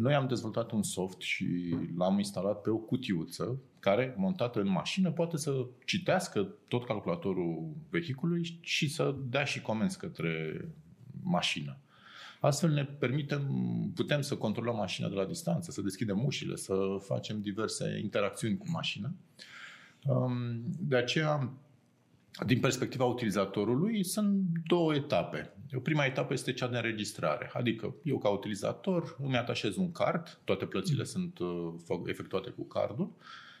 Noi 0.00 0.14
am 0.14 0.26
dezvoltat 0.26 0.70
un 0.70 0.82
soft 0.82 1.20
și 1.20 1.76
l-am 1.96 2.18
instalat 2.18 2.60
pe 2.60 2.70
o 2.70 2.76
cutiuță 2.76 3.60
care, 3.78 4.14
montată 4.16 4.60
în 4.60 4.68
mașină, 4.68 5.10
poate 5.10 5.36
să 5.36 5.66
citească 5.84 6.54
tot 6.68 6.84
calculatorul 6.84 7.72
vehiculului 7.90 8.58
și 8.60 8.88
să 8.88 9.14
dea 9.28 9.44
și 9.44 9.60
comenzi 9.60 9.98
către 9.98 10.64
mașină. 11.22 11.76
Astfel 12.40 12.70
ne 12.70 12.84
permitem, 12.84 13.42
putem 13.94 14.20
să 14.20 14.36
controlăm 14.36 14.76
mașina 14.76 15.08
de 15.08 15.14
la 15.14 15.24
distanță, 15.24 15.70
să 15.70 15.82
deschidem 15.82 16.24
ușile, 16.24 16.56
să 16.56 16.74
facem 17.00 17.40
diverse 17.40 17.98
interacțiuni 18.02 18.56
cu 18.56 18.70
mașina. 18.70 19.12
Um, 20.04 20.62
de 20.78 20.96
aceea, 20.96 21.52
din 22.46 22.60
perspectiva 22.60 23.04
utilizatorului, 23.04 24.04
sunt 24.04 24.44
două 24.66 24.94
etape. 24.94 25.52
Prima 25.82 26.04
etapă 26.04 26.32
este 26.32 26.52
cea 26.52 26.68
de 26.68 26.76
înregistrare, 26.76 27.50
adică 27.52 27.94
eu 28.04 28.18
ca 28.18 28.28
utilizator 28.28 29.16
îmi 29.22 29.36
atașez 29.36 29.76
un 29.76 29.92
card, 29.92 30.40
toate 30.44 30.64
plățile 30.64 31.04
sunt 31.04 31.38
uh, 31.38 32.00
efectuate 32.06 32.50
cu 32.50 32.64
cardul 32.66 33.12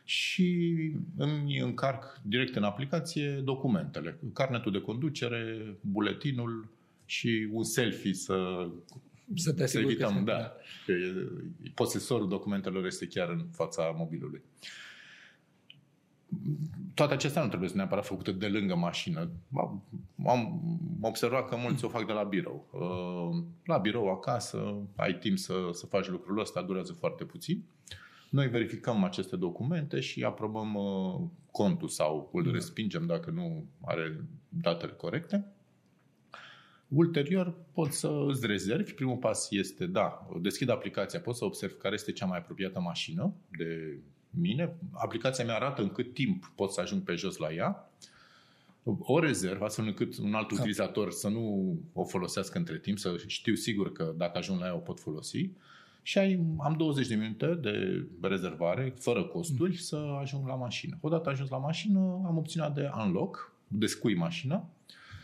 și 0.04 0.74
îmi 1.16 1.58
încarc 1.58 2.20
direct 2.22 2.56
în 2.56 2.62
aplicație 2.62 3.30
documentele, 3.30 4.18
carnetul 4.32 4.72
de 4.72 4.80
conducere, 4.80 5.74
buletinul 5.80 6.68
și 7.04 7.48
un 7.52 7.64
selfie 7.64 8.14
să 8.14 8.68
să 9.34 9.52
te 9.52 9.66
să 9.66 9.78
evităm, 9.78 10.14
că, 10.14 10.20
da, 10.20 10.32
da. 10.32 10.52
Că 10.86 10.92
posesorul 11.74 12.28
documentelor 12.28 12.86
este 12.86 13.06
chiar 13.06 13.28
în 13.28 13.46
fața 13.52 13.94
mobilului 13.96 14.42
toate 17.00 17.14
acestea 17.14 17.42
nu 17.42 17.48
trebuie 17.48 17.68
să 17.68 17.76
neapărat 17.76 18.04
făcute 18.06 18.32
de 18.32 18.48
lângă 18.48 18.74
mașină. 18.74 19.30
Am 20.26 20.62
observat 21.00 21.48
că 21.48 21.56
mulți 21.56 21.84
o 21.84 21.88
fac 21.88 22.06
de 22.06 22.12
la 22.12 22.22
birou. 22.22 22.68
Uh, 22.72 23.44
la 23.64 23.78
birou, 23.78 24.10
acasă, 24.10 24.74
ai 24.96 25.18
timp 25.18 25.38
să, 25.38 25.54
să 25.72 25.86
faci 25.86 26.08
lucrul 26.08 26.38
ăsta, 26.38 26.62
durează 26.62 26.92
foarte 26.92 27.24
puțin. 27.24 27.64
Noi 28.30 28.48
verificăm 28.48 29.04
aceste 29.04 29.36
documente 29.36 30.00
și 30.00 30.24
aprobăm 30.24 30.74
uh, 30.74 31.20
contul 31.50 31.88
sau 31.88 32.30
îl 32.32 32.42
da. 32.42 32.50
respingem 32.50 33.06
dacă 33.06 33.30
nu 33.30 33.64
are 33.84 34.24
datele 34.48 34.92
corecte. 34.92 35.46
Ulterior, 36.88 37.54
poți 37.72 37.98
să 37.98 38.24
îți 38.28 38.46
rezervi. 38.46 38.92
Primul 38.92 39.16
pas 39.16 39.50
este, 39.50 39.86
da, 39.86 40.28
deschid 40.40 40.68
aplicația, 40.68 41.20
poți 41.20 41.38
să 41.38 41.44
observi 41.44 41.74
care 41.74 41.94
este 41.94 42.12
cea 42.12 42.26
mai 42.26 42.38
apropiată 42.38 42.80
mașină 42.80 43.34
de 43.58 43.98
mine, 44.30 44.76
aplicația 44.92 45.44
mea 45.44 45.54
arată 45.54 45.82
în 45.82 45.88
cât 45.88 46.14
timp 46.14 46.52
pot 46.54 46.72
să 46.72 46.80
ajung 46.80 47.02
pe 47.02 47.14
jos 47.14 47.36
la 47.36 47.52
ea, 47.52 47.90
o 48.98 49.18
rezervă, 49.18 49.64
astfel 49.64 49.86
încât 49.86 50.18
un 50.18 50.34
alt 50.34 50.48
da. 50.48 50.54
utilizator 50.58 51.10
să 51.10 51.28
nu 51.28 51.76
o 51.92 52.04
folosească 52.04 52.58
între 52.58 52.78
timp, 52.78 52.98
să 52.98 53.16
știu 53.26 53.54
sigur 53.54 53.92
că 53.92 54.14
dacă 54.16 54.38
ajung 54.38 54.60
la 54.60 54.66
ea 54.66 54.74
o 54.74 54.78
pot 54.78 55.00
folosi. 55.00 55.50
Și 56.02 56.18
ai, 56.18 56.40
am 56.58 56.74
20 56.76 57.06
de 57.06 57.14
minute 57.14 57.46
de 57.46 58.06
rezervare, 58.20 58.94
fără 58.98 59.24
costuri, 59.24 59.70
mm. 59.70 59.76
să 59.76 59.96
ajung 60.20 60.46
la 60.46 60.54
mașină. 60.54 60.98
Odată 61.00 61.28
ajuns 61.28 61.50
la 61.50 61.58
mașină, 61.58 61.98
am 62.26 62.36
opțiunea 62.36 62.70
de 62.70 62.90
unlock, 63.04 63.52
descui 63.68 64.14
mașina 64.14 64.68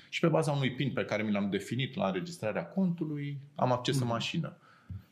și 0.09 0.21
pe 0.21 0.29
baza 0.29 0.53
unui 0.53 0.73
PIN 0.73 0.93
pe 0.93 1.05
care 1.05 1.23
mi 1.23 1.33
l-am 1.33 1.51
definit 1.51 1.95
la 1.95 2.07
înregistrarea 2.07 2.67
contului, 2.67 3.39
am 3.55 3.73
acces 3.73 3.97
mm. 3.97 4.03
în 4.03 4.09
mașină. 4.09 4.57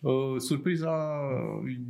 Uh, 0.05 0.35
surpriza 0.39 1.21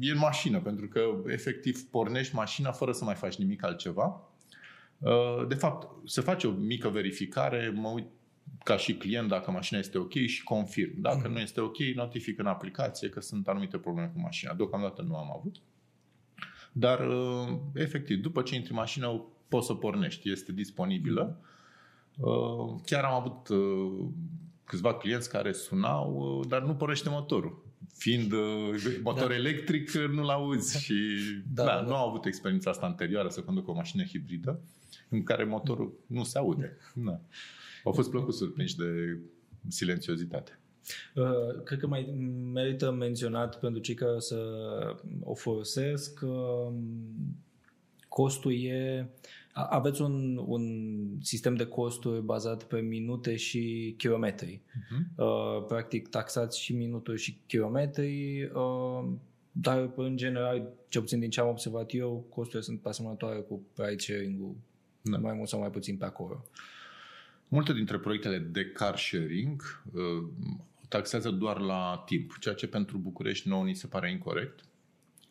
e 0.00 0.10
în 0.10 0.18
mașină, 0.18 0.60
pentru 0.60 0.88
că 0.88 1.00
efectiv 1.26 1.82
pornești 1.90 2.34
mașina 2.34 2.72
fără 2.72 2.92
să 2.92 3.04
mai 3.04 3.14
faci 3.14 3.36
nimic 3.36 3.64
altceva. 3.64 4.20
Uh, 4.98 5.46
de 5.48 5.54
fapt, 5.54 6.08
se 6.08 6.20
face 6.20 6.46
o 6.46 6.50
mică 6.50 6.88
verificare, 6.88 7.72
mă 7.74 7.88
uit 7.88 8.06
ca 8.64 8.76
și 8.76 8.94
client 8.94 9.28
dacă 9.28 9.50
mașina 9.50 9.78
este 9.78 9.98
ok 9.98 10.12
și 10.12 10.42
confirm. 10.42 11.00
Dacă 11.00 11.28
mm-hmm. 11.28 11.32
nu 11.32 11.38
este 11.38 11.60
ok, 11.60 11.76
notific 11.78 12.38
în 12.38 12.46
aplicație 12.46 13.08
că 13.08 13.20
sunt 13.20 13.48
anumite 13.48 13.78
probleme 13.78 14.10
cu 14.14 14.20
mașina. 14.20 14.54
Deocamdată 14.54 15.02
nu 15.02 15.16
am 15.16 15.32
avut. 15.38 15.56
Dar, 16.72 17.08
uh, 17.08 17.58
efectiv, 17.74 18.22
după 18.22 18.42
ce 18.42 18.54
intri 18.54 18.70
în 18.70 18.76
mașină, 18.76 19.24
poți 19.48 19.66
să 19.66 19.74
pornești. 19.74 20.30
Este 20.30 20.52
disponibilă. 20.52 21.40
Chiar 22.84 23.04
am 23.04 23.14
avut 23.14 23.48
câțiva 24.64 24.94
clienți 24.94 25.30
care 25.30 25.52
sunau, 25.52 26.44
dar 26.48 26.62
nu 26.62 26.74
pornește 26.74 27.08
motorul 27.08 27.63
fiind 27.92 28.32
uh, 28.32 28.98
motor 29.02 29.28
da. 29.28 29.34
electric, 29.34 29.90
nu-l 29.90 30.28
auzi 30.28 30.78
și 30.84 30.94
da, 31.54 31.64
da, 31.64 31.74
da, 31.74 31.80
nu 31.80 31.94
au 31.94 32.08
avut 32.08 32.24
experiența 32.24 32.70
asta 32.70 32.86
anterioară 32.86 33.28
să 33.28 33.40
conducă 33.40 33.70
o 33.70 33.74
mașină 33.74 34.04
hibridă 34.04 34.60
în 35.08 35.22
care 35.22 35.44
motorul 35.44 35.98
nu 36.06 36.24
se 36.24 36.38
aude. 36.38 36.76
Da. 36.94 37.20
Au 37.84 37.92
fost 37.92 38.10
plăcut 38.10 38.34
surprinși 38.34 38.76
de 38.76 39.18
silențiozitate. 39.68 40.58
Uh, 41.14 41.62
cred 41.64 41.78
că 41.78 41.86
mai 41.86 42.02
merită 42.52 42.90
menționat 42.90 43.58
pentru 43.58 43.80
cei 43.80 43.94
care 43.94 44.18
să 44.18 44.38
o 45.20 45.34
folosesc 45.34 46.20
uh, 46.22 46.74
costul 48.14 48.52
e 48.52 49.08
aveți 49.52 50.02
un, 50.02 50.36
un 50.46 50.64
sistem 51.20 51.54
de 51.54 51.66
costuri 51.66 52.22
bazat 52.22 52.62
pe 52.62 52.80
minute 52.80 53.36
și 53.36 53.94
kilometri. 53.98 54.60
Uh-huh. 54.60 55.16
Uh, 55.16 55.64
practic 55.68 56.08
taxați 56.08 56.60
și 56.60 56.72
minuturi 56.72 57.20
și 57.20 57.38
kilometri, 57.46 58.42
uh, 58.44 59.04
dar 59.52 59.90
în 59.96 60.16
general, 60.16 60.72
ce 60.88 61.00
puțin 61.00 61.20
din 61.20 61.30
ce 61.30 61.40
am 61.40 61.48
observat 61.48 61.94
eu, 61.94 62.26
costurile 62.28 62.62
sunt 62.62 62.86
asemănătoare 62.86 63.38
cu 63.38 63.62
ride 63.76 63.98
sharing-ul, 63.98 64.54
da. 65.02 65.18
mai 65.18 65.34
mult 65.34 65.48
sau 65.48 65.60
mai 65.60 65.70
puțin 65.70 65.96
pe 65.96 66.04
acolo. 66.04 66.44
Multe 67.48 67.72
dintre 67.72 67.98
proiectele 67.98 68.38
de 68.38 68.64
car 68.64 68.98
sharing 68.98 69.82
uh, 69.92 70.28
taxează 70.88 71.30
doar 71.30 71.60
la 71.60 72.02
timp, 72.06 72.38
ceea 72.40 72.54
ce 72.54 72.66
pentru 72.66 72.98
București 72.98 73.48
nouă 73.48 73.64
ni 73.64 73.74
se 73.74 73.86
pare 73.86 74.10
incorrect, 74.10 74.64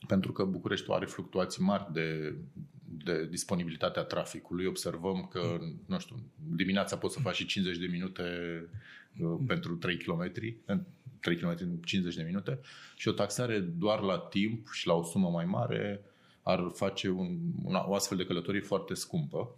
pentru 0.07 0.31
că 0.31 0.43
Bucureștiul 0.43 0.95
are 0.95 1.05
fluctuații 1.05 1.63
mari 1.63 1.93
de 1.93 2.35
de 2.97 3.25
disponibilitatea 3.25 4.03
traficului. 4.03 4.65
Observăm 4.65 5.27
că, 5.31 5.59
nu 5.85 5.99
știu, 5.99 6.15
dimineața 6.55 6.97
poți 6.97 7.13
să 7.13 7.19
faci 7.19 7.35
și 7.35 7.45
50 7.45 7.77
de 7.77 7.87
minute 7.91 8.23
uh, 9.19 9.37
pentru 9.47 9.75
3 9.75 9.97
km, 9.97 10.31
3 11.19 11.35
km 11.37 11.55
în 11.59 11.77
50 11.85 12.15
de 12.15 12.23
minute 12.23 12.59
și 12.95 13.07
o 13.07 13.11
taxare 13.11 13.59
doar 13.59 13.99
la 13.99 14.17
timp 14.17 14.71
și 14.71 14.87
la 14.87 14.93
o 14.93 15.03
sumă 15.03 15.29
mai 15.29 15.45
mare 15.45 16.01
ar 16.43 16.71
face 16.73 17.09
un, 17.09 17.37
una, 17.63 17.89
o 17.89 17.95
astfel 17.95 18.17
de 18.17 18.25
călătorie 18.25 18.61
foarte 18.61 18.93
scumpă. 18.93 19.55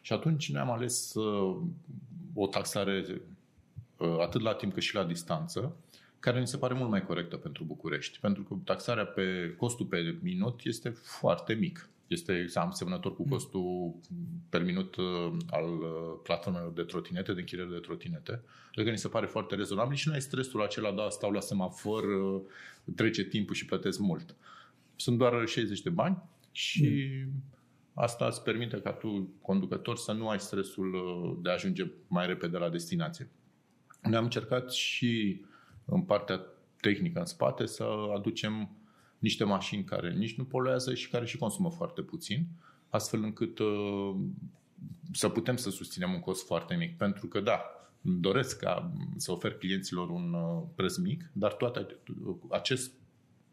Și 0.00 0.12
atunci 0.12 0.52
ne-am 0.52 0.70
ales 0.70 1.14
uh, 1.14 1.62
o 2.34 2.46
taxare 2.46 3.04
uh, 3.96 4.16
atât 4.20 4.40
la 4.40 4.54
timp 4.54 4.72
cât 4.72 4.82
și 4.82 4.94
la 4.94 5.04
distanță, 5.04 5.76
care 6.24 6.40
mi 6.40 6.46
se 6.46 6.56
pare 6.56 6.74
mult 6.74 6.90
mai 6.90 7.04
corectă 7.04 7.36
pentru 7.36 7.64
București, 7.64 8.20
pentru 8.20 8.42
că 8.42 8.56
taxarea 8.64 9.06
pe 9.06 9.54
costul 9.56 9.86
pe 9.86 10.18
minut 10.22 10.60
este 10.64 10.88
foarte 10.88 11.54
mic. 11.54 11.88
Este 12.06 12.46
asemănător 12.54 13.14
cu 13.14 13.22
mm. 13.22 13.28
costul 13.28 13.94
per 14.48 14.62
minut 14.62 14.96
uh, 14.96 15.32
al 15.50 15.72
uh, 15.72 16.20
platformelor 16.22 16.72
de 16.72 16.82
trotinete, 16.82 17.32
de 17.32 17.40
închiriere 17.40 17.70
de 17.70 17.78
trotinete. 17.78 18.42
Adică 18.74 18.90
ni 18.90 18.98
se 18.98 19.08
pare 19.08 19.26
foarte 19.26 19.54
rezonabil 19.54 19.96
și 19.96 20.08
nu 20.08 20.14
ai 20.14 20.20
stresul 20.20 20.62
acela, 20.62 20.92
da, 20.92 21.08
stau 21.08 21.30
la 21.30 21.40
semafor, 21.40 22.04
uh, 22.04 22.42
trece 22.94 23.24
timpul 23.24 23.54
și 23.54 23.64
plătesc 23.64 23.98
mult. 23.98 24.36
Sunt 24.96 25.18
doar 25.18 25.46
60 25.46 25.82
de 25.82 25.90
bani 25.90 26.22
și 26.52 27.08
mm. 27.24 27.42
asta 27.94 28.26
îți 28.26 28.42
permite 28.42 28.76
ca 28.76 28.92
tu, 28.92 29.34
conducător, 29.40 29.96
să 29.96 30.12
nu 30.12 30.28
ai 30.28 30.40
stresul 30.40 30.90
de 31.42 31.50
a 31.50 31.52
ajunge 31.52 31.90
mai 32.08 32.26
repede 32.26 32.58
la 32.58 32.68
destinație. 32.68 33.30
Ne 34.02 34.16
am 34.16 34.24
încercat 34.24 34.72
și 34.72 35.40
în 35.84 36.02
partea 36.02 36.40
tehnică 36.80 37.18
în 37.18 37.24
spate 37.24 37.66
să 37.66 37.86
aducem 38.16 38.70
niște 39.18 39.44
mașini 39.44 39.84
care 39.84 40.12
nici 40.12 40.36
nu 40.36 40.44
poluează 40.44 40.94
și 40.94 41.10
care 41.10 41.26
și 41.26 41.38
consumă 41.38 41.70
foarte 41.70 42.02
puțin, 42.02 42.46
astfel 42.88 43.22
încât 43.22 43.58
uh, 43.58 44.14
să 45.12 45.28
putem 45.28 45.56
să 45.56 45.70
susținem 45.70 46.12
un 46.12 46.20
cost 46.20 46.46
foarte 46.46 46.74
mic. 46.74 46.96
Pentru 46.96 47.26
că, 47.26 47.40
da, 47.40 47.60
doresc 48.00 48.58
ca 48.58 48.92
să 49.16 49.32
ofer 49.32 49.54
clienților 49.54 50.08
un 50.10 50.32
uh, 50.32 50.62
preț 50.74 50.96
mic, 50.96 51.30
dar 51.32 51.52
toate 51.52 51.86
acest 52.50 52.92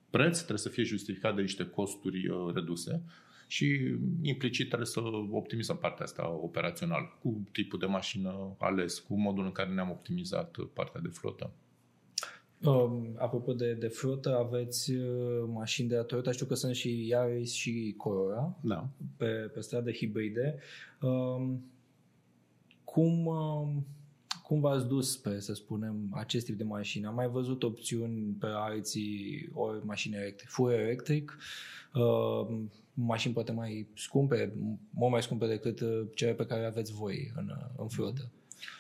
preț 0.10 0.38
trebuie 0.38 0.58
să 0.58 0.70
fie 0.70 0.84
justificat 0.84 1.36
de 1.36 1.42
niște 1.42 1.66
costuri 1.66 2.28
uh, 2.28 2.54
reduse 2.54 3.02
și 3.48 3.96
implicit 4.22 4.68
trebuie 4.68 4.88
să 4.88 5.00
optimizăm 5.32 5.78
partea 5.78 6.06
asta 6.06 6.30
operațională 6.30 7.18
cu 7.22 7.48
tipul 7.52 7.80
de 7.80 7.86
mașină 7.86 8.56
ales, 8.60 9.00
cu 9.00 9.20
modul 9.20 9.46
în 9.46 9.52
care 9.52 9.70
ne-am 9.70 9.90
optimizat 9.90 10.58
partea 10.74 11.02
de 11.02 11.08
flotă. 11.08 11.54
Um, 12.64 13.16
apropo 13.18 13.54
de, 13.54 13.74
de 13.74 13.88
flotă, 13.88 14.38
aveți 14.38 14.92
uh, 14.92 15.50
mașini 15.54 15.88
de 15.88 15.96
la 15.96 16.04
Toyota, 16.04 16.32
știu 16.32 16.46
că 16.46 16.54
sunt 16.54 16.76
și 16.76 17.08
Yaris 17.08 17.52
și 17.52 17.94
Corolla 17.98 18.56
da. 18.62 18.88
pe, 19.18 19.26
pe 19.26 19.62
stradă 19.62 19.92
hibride. 19.92 20.60
Um, 21.02 21.64
cum, 22.84 23.26
um, 23.26 23.86
cum 24.44 24.60
v-ați 24.60 24.88
dus 24.88 25.18
pe, 25.18 25.40
să 25.40 25.54
spunem, 25.54 25.96
acest 26.12 26.46
tip 26.46 26.58
de 26.58 26.64
mașini? 26.64 27.06
Am 27.06 27.16
mai 27.16 27.28
văzut 27.28 27.64
opțiuni 27.64 28.36
pe 28.40 28.48
alții, 28.50 29.50
ori 29.54 29.86
mașini 29.86 30.16
electric, 30.16 30.50
full 30.50 30.72
electric, 30.72 31.38
uh, 31.94 32.58
mașini 32.94 33.34
poate 33.34 33.52
mai 33.52 33.88
scumpe, 33.96 34.54
mult 34.90 35.12
mai 35.12 35.22
scumpe 35.22 35.48
decât 35.48 35.80
uh, 35.80 36.02
cele 36.16 36.34
pe 36.34 36.46
care 36.46 36.62
le 36.62 36.68
aveți 36.68 36.94
voi 36.94 37.32
în, 37.36 37.52
în 37.78 37.88
flotă. 37.88 38.30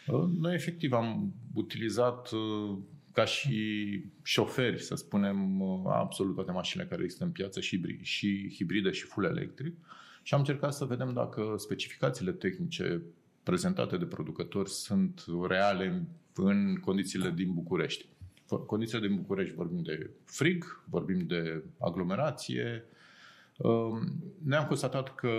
Uh, 0.07 0.29
noi 0.39 0.53
efectiv 0.53 0.93
am 0.93 1.33
utilizat 1.53 2.31
uh, 2.31 2.77
ca 3.13 3.25
și 3.25 4.03
șoferi, 4.23 4.81
să 4.81 4.95
spunem, 4.95 5.61
absolut 5.87 6.35
toate 6.35 6.51
mașinile 6.51 6.89
care 6.89 7.03
există 7.03 7.23
în 7.23 7.31
piață, 7.31 7.59
și, 7.59 7.99
și 8.01 8.53
hibride 8.55 8.91
și 8.91 9.03
full 9.03 9.25
electric. 9.25 9.75
Și 10.23 10.33
am 10.33 10.39
încercat 10.39 10.73
să 10.73 10.85
vedem 10.85 11.13
dacă 11.13 11.55
specificațiile 11.57 12.31
tehnice 12.31 13.01
prezentate 13.43 13.97
de 13.97 14.05
producători 14.05 14.69
sunt 14.69 15.23
reale 15.47 16.07
în 16.33 16.75
condițiile 16.75 17.31
din 17.31 17.53
București. 17.53 18.05
condițiile 18.65 19.07
din 19.07 19.15
București 19.15 19.55
vorbim 19.55 19.81
de 19.81 20.09
frig, 20.25 20.83
vorbim 20.89 21.19
de 21.19 21.63
aglomerație. 21.79 22.83
Um, 23.57 24.23
ne-am 24.43 24.65
constatat 24.65 25.15
că 25.15 25.29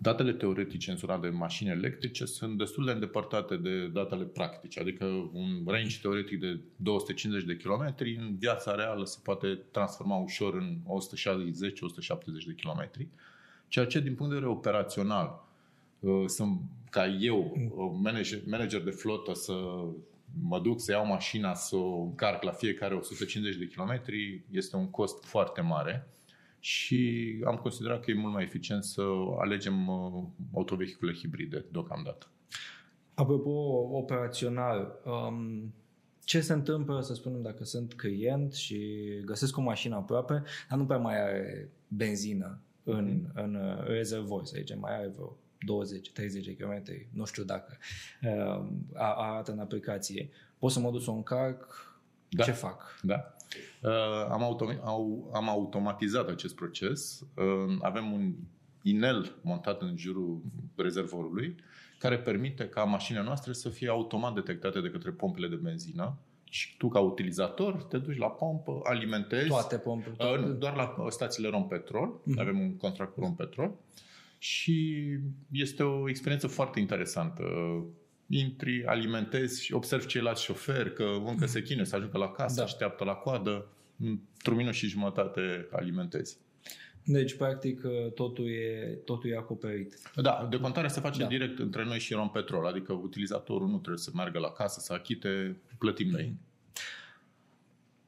datele 0.00 0.32
teoretice 0.32 0.90
în 0.90 0.96
zona 0.96 1.18
de 1.18 1.28
mașini 1.28 1.70
electrice 1.70 2.24
sunt 2.24 2.58
destul 2.58 2.84
de 2.84 2.90
îndepărtate 2.90 3.56
de 3.56 3.86
datele 3.86 4.24
practice, 4.24 4.80
adică 4.80 5.04
un 5.32 5.62
range 5.66 5.98
teoretic 6.00 6.40
de 6.40 6.60
250 6.76 7.44
de 7.44 7.56
kilometri 7.56 8.16
în 8.16 8.36
viața 8.38 8.74
reală 8.74 9.04
se 9.04 9.18
poate 9.22 9.54
transforma 9.70 10.16
ușor 10.16 10.54
în 10.54 10.76
160-170 12.42 12.46
de 12.46 12.54
kilometri, 12.56 13.08
ceea 13.68 13.86
ce 13.86 14.00
din 14.00 14.14
punct 14.14 14.32
de 14.32 14.38
vedere 14.38 14.56
operațional 14.56 15.44
uh, 16.00 16.24
sunt 16.26 16.60
ca 16.90 17.06
eu, 17.06 17.56
manager, 18.02 18.38
manager 18.46 18.82
de 18.82 18.90
flotă, 18.90 19.34
să 19.34 19.52
mă 20.42 20.60
duc 20.60 20.80
să 20.80 20.92
iau 20.92 21.06
mașina 21.06 21.54
să 21.54 21.76
o 21.76 22.00
încarc 22.00 22.42
la 22.42 22.52
fiecare 22.52 22.94
150 22.94 23.56
de 23.56 23.66
kilometri, 23.66 24.42
este 24.50 24.76
un 24.76 24.90
cost 24.90 25.24
foarte 25.24 25.60
mare 25.60 26.08
și 26.58 27.32
am 27.44 27.56
considerat 27.56 28.04
că 28.04 28.10
e 28.10 28.14
mult 28.14 28.32
mai 28.32 28.42
eficient 28.42 28.84
să 28.84 29.02
alegem 29.38 29.88
uh, 29.88 30.22
autovehicule 30.54 31.14
hibride 31.14 31.64
deocamdată. 31.72 32.26
Apropo, 33.14 33.50
operațional, 33.92 35.00
um, 35.04 35.74
ce 36.24 36.40
se 36.40 36.52
întâmplă, 36.52 37.00
să 37.00 37.14
spunem, 37.14 37.42
dacă 37.42 37.64
sunt 37.64 37.94
client 37.94 38.54
și 38.54 38.80
găsesc 39.24 39.56
o 39.56 39.60
mașină 39.60 39.94
aproape, 39.94 40.42
dar 40.68 40.78
nu 40.78 40.86
prea 40.86 40.98
mai 40.98 41.22
are 41.22 41.70
benzină 41.88 42.60
în, 42.82 43.04
mm. 43.04 43.30
în 43.34 43.54
uh, 43.54 43.84
rezervor, 43.86 44.44
să 44.44 44.54
zicem, 44.56 44.78
mai 44.78 44.96
are 44.96 45.08
vreo 45.08 45.36
20-30 46.40 46.44
de 46.44 46.56
km, 46.56 46.82
nu 47.12 47.24
știu 47.24 47.44
dacă 47.44 47.76
uh, 48.22 48.68
arată 48.94 49.52
în 49.52 49.58
aplicație. 49.58 50.30
Pot 50.58 50.70
să 50.70 50.80
mă 50.80 50.90
duc 50.90 51.02
să 51.02 51.10
o 51.10 51.14
încarc, 51.14 51.96
da. 52.28 52.44
ce 52.44 52.50
fac? 52.50 53.00
Da. 53.02 53.35
Uh, 53.82 53.90
am, 54.30 54.42
autom- 54.42 54.80
au, 54.84 55.30
am 55.34 55.48
automatizat 55.48 56.28
acest 56.28 56.54
proces. 56.54 57.26
Uh, 57.34 57.76
avem 57.80 58.12
un 58.12 58.34
inel 58.82 59.36
montat 59.42 59.82
în 59.82 59.96
jurul 59.96 60.42
rezervorului 60.76 61.56
care 61.98 62.18
permite 62.18 62.68
ca 62.68 62.84
mașinile 62.84 63.24
noastre 63.24 63.52
să 63.52 63.68
fie 63.68 63.88
automat 63.88 64.34
detectate 64.34 64.80
de 64.80 64.90
către 64.90 65.10
pompele 65.10 65.48
de 65.48 65.54
benzină 65.54 66.18
și 66.50 66.76
tu 66.76 66.88
ca 66.88 67.00
utilizator 67.00 67.82
te 67.82 67.98
duci 67.98 68.18
la 68.18 68.30
pompă, 68.30 68.80
alimentezi. 68.82 69.48
Toate 69.48 69.78
pompele. 69.78 70.14
Uh, 70.18 70.56
doar 70.58 70.76
la 70.76 71.10
stațiile 71.10 71.48
Rompetrol. 71.48 72.20
Uh-huh. 72.20 72.40
Avem 72.40 72.60
un 72.60 72.76
contract 72.76 73.14
cu 73.14 73.20
Rompetrol. 73.20 73.74
Și 74.38 75.06
este 75.50 75.82
o 75.82 76.08
experiență 76.08 76.46
foarte 76.46 76.80
interesantă 76.80 77.42
intri, 78.28 78.84
alimentezi 78.84 79.64
și 79.64 79.72
observi 79.72 80.06
ceilalți 80.06 80.42
șoferi 80.42 80.92
că 80.92 81.04
încă 81.26 81.46
se 81.46 81.62
chinuie 81.62 81.84
să 81.84 81.96
ajungă 81.96 82.18
la 82.18 82.30
casă, 82.30 82.54
da. 82.54 82.62
așteaptă 82.62 83.04
la 83.04 83.14
coadă, 83.14 83.66
într-un 83.98 84.56
minut 84.56 84.74
și 84.74 84.86
jumătate 84.86 85.68
alimentezi. 85.70 86.36
Deci, 87.04 87.34
practic, 87.36 87.80
totul 88.14 88.48
e, 88.48 88.98
totul 89.04 89.30
e 89.30 89.36
acoperit. 89.36 89.98
Da, 90.14 90.46
decontarea 90.50 90.88
se 90.88 91.00
face 91.00 91.20
da. 91.20 91.26
direct 91.26 91.58
între 91.58 91.84
noi 91.84 91.98
și 91.98 92.14
Rompetrol, 92.14 92.66
adică 92.66 92.92
utilizatorul 92.92 93.68
nu 93.68 93.76
trebuie 93.76 93.98
să 93.98 94.10
meargă 94.14 94.38
la 94.38 94.50
casă, 94.50 94.80
să 94.80 94.92
achite, 94.92 95.56
plătim 95.78 96.08
noi. 96.10 96.34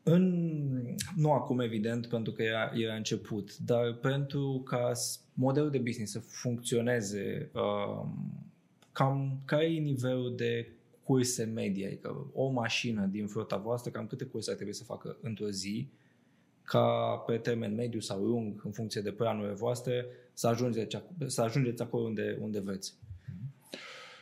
În, 0.02 0.96
nu 1.16 1.32
acum, 1.32 1.60
evident, 1.60 2.06
pentru 2.06 2.32
că 2.32 2.42
era, 2.42 2.70
era 2.74 2.94
început, 2.94 3.56
dar 3.56 3.92
pentru 3.92 4.62
ca 4.64 4.92
modelul 5.32 5.70
de 5.70 5.78
business 5.78 6.12
să 6.12 6.18
funcționeze 6.18 7.50
uh, 7.52 8.08
cam 8.98 9.40
care 9.44 9.64
e 9.64 9.78
nivelul 9.78 10.34
de 10.36 10.72
curse 11.02 11.44
medie, 11.44 11.86
adică 11.86 12.30
o 12.32 12.48
mașină 12.48 13.06
din 13.06 13.26
flota 13.26 13.56
voastră, 13.56 13.90
cam 13.90 14.06
câte 14.06 14.24
curse 14.24 14.50
ar 14.50 14.56
trebui 14.56 14.74
să 14.74 14.84
facă 14.84 15.16
într-o 15.22 15.50
zi, 15.50 15.88
ca 16.62 17.16
pe 17.26 17.36
termen 17.36 17.74
mediu 17.74 18.00
sau 18.00 18.24
lung, 18.24 18.60
în 18.64 18.70
funcție 18.70 19.00
de 19.00 19.10
planurile 19.10 19.54
voastre, 19.54 20.06
să 20.32 20.46
ajungeți, 20.46 21.02
să 21.26 21.42
ajungeți 21.42 21.82
acolo 21.82 22.04
unde, 22.04 22.38
unde 22.40 22.60
vreți. 22.60 22.94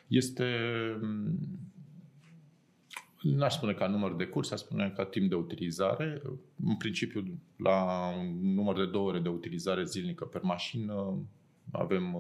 Este 0.07 0.45
n-aș 3.23 3.55
spune 3.55 3.73
ca 3.73 3.87
număr 3.87 4.17
de 4.17 4.27
curse, 4.27 4.55
aș 4.55 4.61
spune 4.61 4.93
ca 4.97 5.05
timp 5.05 5.29
de 5.29 5.35
utilizare. 5.35 6.23
În 6.65 6.77
principiu, 6.77 7.41
la 7.57 8.09
un 8.19 8.55
număr 8.55 8.77
de 8.77 8.87
două 8.87 9.09
ore 9.09 9.21
de 9.21 9.29
utilizare 9.29 9.85
zilnică 9.85 10.25
per 10.25 10.43
mașină, 10.43 11.19
avem 11.71 12.17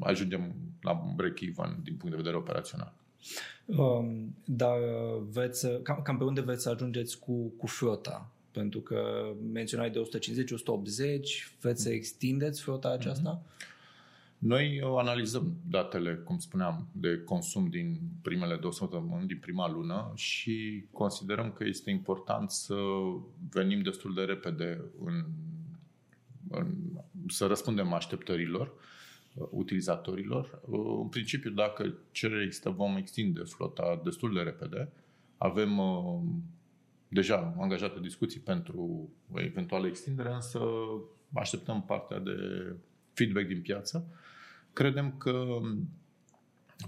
ajungem 0.00 0.54
la 0.80 1.12
break-even 1.16 1.78
din 1.82 1.96
punct 1.96 2.10
de 2.10 2.22
vedere 2.22 2.36
operațional. 2.36 2.92
Um, 3.64 4.34
dar 4.44 4.78
veți, 5.30 5.66
cam, 5.82 6.00
cam 6.02 6.18
pe 6.18 6.24
unde 6.24 6.40
veți 6.40 6.62
să 6.62 6.68
ajungeți 6.70 7.18
cu, 7.18 7.48
cu 7.48 7.66
flota? 7.66 8.30
Pentru 8.50 8.80
că 8.80 9.30
menționai 9.52 9.90
de 9.90 10.00
150-180, 10.00 10.02
veți 11.60 11.82
să 11.82 11.90
extindeți 11.90 12.62
flota 12.62 12.88
aceasta? 12.88 13.42
Mm-hmm. 13.42 13.78
Noi 14.38 14.80
analizăm 14.96 15.56
datele, 15.68 16.14
cum 16.14 16.38
spuneam, 16.38 16.88
de 16.92 17.22
consum 17.24 17.68
din 17.68 17.98
primele 18.22 18.56
două 18.56 18.72
săptămâni, 18.72 19.26
din 19.26 19.38
prima 19.38 19.70
lună 19.70 20.12
și 20.14 20.84
considerăm 20.92 21.52
că 21.52 21.64
este 21.64 21.90
important 21.90 22.50
să 22.50 22.74
venim 23.50 23.82
destul 23.82 24.14
de 24.14 24.22
repede 24.22 24.84
în, 25.04 25.24
în, 26.50 26.74
să 27.28 27.46
răspundem 27.46 27.92
așteptărilor 27.92 28.66
Uh, 28.66 28.78
utilizatorilor. 29.34 30.60
Uh, 30.64 30.98
în 31.02 31.08
principiu, 31.08 31.50
dacă 31.50 31.94
cerere 32.10 32.42
există, 32.44 32.70
vom 32.70 32.96
extinde 32.96 33.40
flota 33.40 34.00
destul 34.04 34.34
de 34.34 34.40
repede. 34.40 34.92
Avem 35.38 35.78
uh, 35.78 36.20
deja 37.08 37.54
angajate 37.58 38.00
discuții 38.00 38.40
pentru 38.40 39.10
eventuală 39.34 39.86
extindere, 39.86 40.32
însă 40.32 40.60
așteptăm 41.32 41.82
partea 41.82 42.18
de 42.18 42.36
feedback 43.12 43.46
din 43.46 43.60
piață. 43.62 44.06
Credem 44.72 45.14
că 45.16 45.60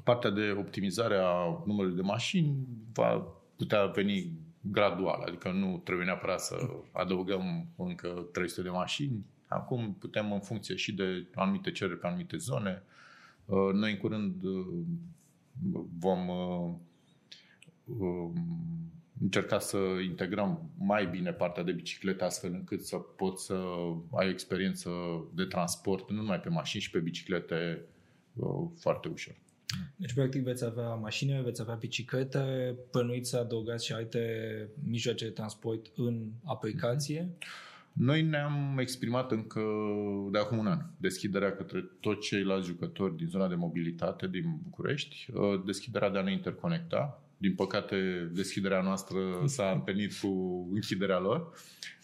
partea 0.04 0.30
de 0.30 0.54
optimizare 0.58 1.16
a 1.16 1.62
numărului 1.66 1.96
de 1.96 2.02
mașini 2.02 2.66
va 2.92 3.26
putea 3.56 3.86
veni 3.86 4.32
gradual, 4.60 5.22
adică 5.26 5.50
nu 5.50 5.80
trebuie 5.84 6.06
neapărat 6.06 6.40
să 6.40 6.56
adăugăm 6.92 7.66
încă 7.76 8.28
300 8.32 8.62
de 8.62 8.68
mașini, 8.68 9.24
Acum 9.54 9.94
putem 9.94 10.32
în 10.32 10.40
funcție 10.40 10.76
și 10.76 10.92
de 10.92 11.26
anumite 11.34 11.72
cereri 11.72 11.98
pe 11.98 12.06
anumite 12.06 12.36
zone. 12.36 12.82
Uh, 13.44 13.72
noi 13.72 13.90
în 13.90 13.96
curând 13.96 14.44
uh, 14.44 14.84
vom 15.98 16.28
uh, 16.28 16.74
um, 17.84 18.34
încerca 19.20 19.58
să 19.58 19.76
integrăm 20.04 20.70
mai 20.78 21.06
bine 21.06 21.32
partea 21.32 21.62
de 21.62 21.72
biciclete 21.72 22.24
astfel 22.24 22.52
încât 22.52 22.84
să 22.84 22.96
poți 22.96 23.44
să 23.44 23.54
ai 24.12 24.26
o 24.26 24.30
experiență 24.30 24.90
de 25.34 25.44
transport 25.44 26.10
nu 26.10 26.16
numai 26.16 26.40
pe 26.40 26.48
mașini 26.48 26.82
și 26.82 26.90
pe 26.90 26.98
biciclete 26.98 27.84
foarte 28.76 29.08
ușor. 29.08 29.34
Deci, 29.96 30.12
practic, 30.12 30.42
veți 30.42 30.64
avea 30.64 30.94
mașini, 30.94 31.42
veți 31.42 31.60
avea 31.60 31.74
biciclete, 31.74 32.76
plănuiți 32.90 33.30
să 33.30 33.36
adăugați 33.36 33.86
și 33.86 33.92
alte 33.92 34.68
mijloace 34.84 35.24
de 35.24 35.30
transport 35.30 35.86
în 35.96 36.30
aplicație? 36.44 37.22
Mm-hmm. 37.22 37.71
Noi 37.92 38.22
ne-am 38.22 38.78
exprimat 38.78 39.30
încă 39.30 39.60
de 40.30 40.38
acum 40.38 40.58
un 40.58 40.66
an 40.66 40.80
deschiderea 40.96 41.52
către 41.52 41.80
toți 42.00 42.26
ceilalți 42.26 42.66
jucători 42.66 43.16
din 43.16 43.26
zona 43.26 43.48
de 43.48 43.54
mobilitate 43.54 44.28
din 44.28 44.58
București, 44.62 45.26
uh, 45.32 45.62
deschiderea 45.64 46.10
de 46.10 46.18
a 46.18 46.22
ne 46.22 46.32
interconecta. 46.32 47.22
Din 47.36 47.54
păcate, 47.54 48.30
deschiderea 48.34 48.80
noastră 48.80 49.18
s-a 49.44 49.70
întâlnit 49.70 50.12
cu 50.20 50.28
închiderea 50.72 51.18
lor, 51.18 51.52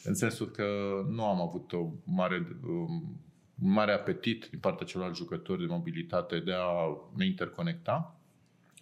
în 0.04 0.14
sensul 0.14 0.46
că 0.46 0.64
nu 1.08 1.24
am 1.24 1.40
avut 1.40 1.72
o 1.72 1.90
mare, 2.04 2.58
um, 2.66 3.20
un 3.62 3.72
mare 3.72 3.92
apetit 3.92 4.46
din 4.50 4.58
partea 4.58 4.86
celorlalți 4.86 5.20
jucători 5.20 5.60
de 5.60 5.66
mobilitate 5.66 6.38
de 6.38 6.52
a 6.52 6.96
ne 7.16 7.26
interconecta. 7.26 8.20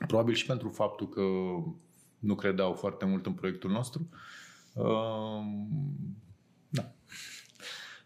Probabil 0.06 0.34
și 0.34 0.46
pentru 0.46 0.68
faptul 0.68 1.08
că 1.08 1.22
nu 2.18 2.34
credeau 2.34 2.72
foarte 2.72 3.04
mult 3.04 3.26
în 3.26 3.32
proiectul 3.32 3.70
nostru. 3.70 4.08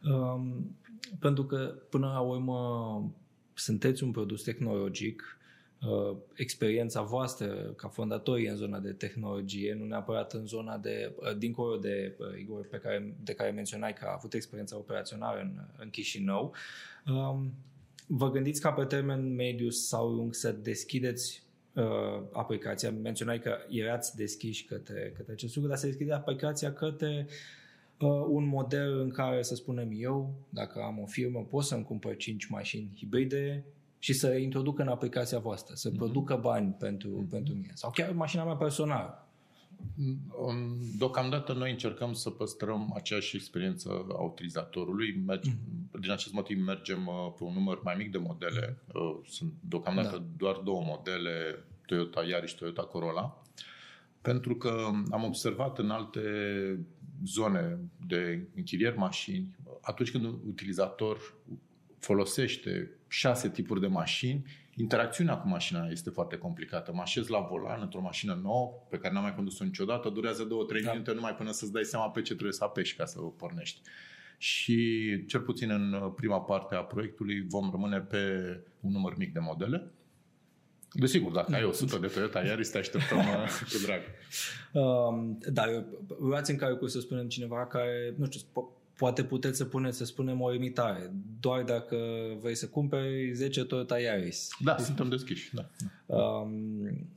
Um, 0.04 0.10
da. 0.10 0.32
Um, 0.32 0.76
pentru 1.18 1.44
că, 1.44 1.74
până 1.90 2.06
la 2.06 2.20
urmă, 2.20 3.12
sunteți 3.54 4.02
un 4.02 4.10
produs 4.10 4.42
tehnologic, 4.42 5.38
uh, 5.82 6.16
experiența 6.34 7.02
voastră 7.02 7.46
ca 7.76 7.88
fondatori 7.88 8.48
în 8.48 8.56
zona 8.56 8.78
de 8.78 8.92
tehnologie, 8.92 9.74
nu 9.74 9.84
neapărat 9.84 10.32
în 10.32 10.46
zona 10.46 10.78
de, 10.78 11.12
uh, 11.16 11.36
dincolo 11.38 11.76
de 11.76 12.16
uh, 12.18 12.38
Igor 12.38 12.66
pe 12.66 12.76
care, 12.76 13.14
de 13.22 13.34
care 13.34 13.50
menționai 13.50 13.92
că 13.92 14.04
a 14.04 14.14
avut 14.16 14.34
experiența 14.34 14.76
operațională 14.76 15.40
în, 15.40 15.60
în 15.78 15.90
Chișinău, 15.90 16.54
um, 17.06 17.52
vă 18.06 18.30
gândiți 18.30 18.60
ca 18.60 18.72
pe 18.72 18.84
termen 18.84 19.34
mediu 19.34 19.70
sau 19.70 20.08
lung 20.08 20.34
să 20.34 20.52
deschideți 20.52 21.42
uh, 21.74 22.22
aplicația? 22.32 22.90
Menționai 22.90 23.40
că 23.40 23.56
erați 23.68 24.16
deschiși 24.16 24.64
către, 24.64 25.12
către 25.16 25.32
acest 25.32 25.54
lucru, 25.54 25.70
dar 25.70 25.78
să 25.78 25.86
deschideți 25.86 26.16
aplicația 26.16 26.72
către 26.72 27.26
uh, 27.26 27.32
uh, 27.32 27.59
un 28.06 28.46
model 28.46 29.00
în 29.00 29.10
care, 29.10 29.42
să 29.42 29.54
spunem 29.54 29.88
eu, 29.92 30.34
dacă 30.48 30.80
am 30.80 30.98
o 30.98 31.06
firmă, 31.06 31.44
pot 31.44 31.64
să-mi 31.64 31.84
cumpăr 31.84 32.16
5 32.16 32.46
mașini 32.46 32.92
hibride 32.96 33.64
și 33.98 34.12
să 34.12 34.36
introduc 34.36 34.78
în 34.78 34.88
aplicația 34.88 35.38
voastră, 35.38 35.74
să 35.74 35.90
mm-hmm. 35.90 35.96
producă 35.96 36.36
bani 36.36 36.76
pentru, 36.78 37.24
mm-hmm. 37.24 37.30
pentru 37.30 37.54
mine. 37.54 37.72
Sau 37.74 37.90
chiar 37.90 38.12
mașina 38.12 38.44
mea 38.44 38.54
personală. 38.54 39.24
Deocamdată 40.98 41.52
noi 41.52 41.70
încercăm 41.70 42.12
să 42.12 42.30
păstrăm 42.30 42.92
aceeași 42.94 43.36
experiență 43.36 44.06
a 44.08 44.22
utilizatorului. 44.22 45.22
Mergem, 45.26 45.52
mm. 45.52 46.00
Din 46.00 46.10
acest 46.10 46.32
motiv 46.32 46.64
mergem 46.64 47.06
uh, 47.06 47.32
pe 47.38 47.44
un 47.44 47.52
număr 47.52 47.80
mai 47.82 47.94
mic 47.98 48.10
de 48.10 48.18
modele. 48.18 48.82
Uh, 48.94 49.18
sunt 49.28 49.52
deocamdată 49.60 50.16
da. 50.16 50.24
doar 50.36 50.56
două 50.56 50.82
modele, 50.86 51.64
Toyota 51.86 52.24
Yaris, 52.24 52.52
Toyota 52.52 52.82
Corolla. 52.82 53.42
Pentru 54.20 54.56
că 54.56 54.90
am 55.10 55.24
observat 55.24 55.78
în 55.78 55.90
alte 55.90 56.20
zone 57.24 57.78
de 58.06 58.48
închirieri 58.54 58.96
mașini, 58.96 59.56
atunci 59.80 60.10
când 60.10 60.24
un 60.24 60.38
utilizator 60.46 61.34
folosește 61.98 62.90
șase 63.08 63.50
tipuri 63.50 63.80
de 63.80 63.86
mașini, 63.86 64.44
interacțiunea 64.76 65.36
cu 65.36 65.48
mașina 65.48 65.88
este 65.88 66.10
foarte 66.10 66.36
complicată. 66.36 66.92
Mă 66.94 67.00
așez 67.00 67.26
la 67.28 67.40
volan 67.40 67.80
într-o 67.80 68.00
mașină 68.00 68.40
nouă 68.42 68.72
pe 68.90 68.98
care 68.98 69.14
n-am 69.14 69.22
mai 69.22 69.34
condus-o 69.34 69.64
niciodată, 69.64 70.08
durează 70.08 70.46
2-3 70.46 70.82
da. 70.84 70.90
minute 70.90 71.12
numai 71.12 71.34
până 71.34 71.50
să-ți 71.50 71.72
dai 71.72 71.84
seama 71.84 72.10
pe 72.10 72.22
ce 72.22 72.32
trebuie 72.32 72.52
să 72.52 72.64
apeși 72.64 72.96
ca 72.96 73.04
să 73.04 73.20
o 73.20 73.28
pornești. 73.28 73.80
Și 74.38 75.24
cel 75.26 75.40
puțin 75.40 75.70
în 75.70 76.12
prima 76.16 76.40
parte 76.40 76.74
a 76.74 76.82
proiectului 76.82 77.46
vom 77.48 77.70
rămâne 77.70 78.00
pe 78.00 78.18
un 78.80 78.92
număr 78.92 79.16
mic 79.16 79.32
de 79.32 79.38
modele. 79.38 79.92
Desigur, 80.92 81.32
dacă 81.32 81.54
ai 81.54 81.64
100 81.64 81.98
de 81.98 82.06
Toyota 82.06 82.42
Yaris, 82.44 82.70
te 82.70 82.78
așteptăm 82.78 83.18
uh, 83.18 83.24
cu 83.72 83.78
drag. 83.84 84.00
Um, 84.72 85.38
dar 85.52 85.84
luați 86.20 86.50
în 86.50 86.56
calcul, 86.56 86.88
să 86.88 87.00
spunem, 87.00 87.28
cineva 87.28 87.66
care, 87.66 88.14
nu 88.16 88.24
știu, 88.24 88.40
poate 88.96 89.24
puteți 89.24 89.56
să 89.56 89.64
puneți, 89.64 89.96
să 89.96 90.04
spunem, 90.04 90.40
o 90.40 90.50
limitare. 90.50 91.12
Doar 91.40 91.62
dacă 91.62 91.96
vrei 92.40 92.54
să 92.54 92.66
cumperi 92.66 93.32
10 93.32 93.64
Toyota 93.64 93.98
Yaris. 93.98 94.48
Da, 94.64 94.76
suntem 94.78 95.08
deschiși. 95.08 95.54
Da. 95.54 95.66
Um, 96.16 97.08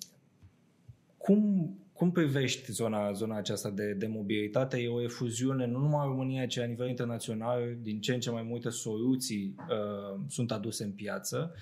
cum, 1.18 1.74
cum 1.94 2.12
privești 2.12 2.72
zona, 2.72 3.12
zona 3.12 3.38
aceasta 3.38 3.70
de, 3.70 3.94
de 3.94 4.08
mobilitate? 4.08 4.78
E 4.78 4.88
o 4.88 5.02
efuziune 5.02 5.66
nu 5.66 5.80
numai 5.80 6.06
în 6.06 6.12
România, 6.12 6.46
ci 6.46 6.58
la 6.58 6.66
nivel 6.66 6.90
internațional. 6.90 7.78
Din 7.82 8.02
ce 8.02 8.14
în 8.14 8.20
ce 8.20 8.30
mai 8.30 8.44
multe 8.44 8.70
soluții 8.70 9.56
uh, 9.58 10.20
sunt 10.28 10.52
aduse 10.52 10.84
în 10.84 10.92
piață. 10.92 11.54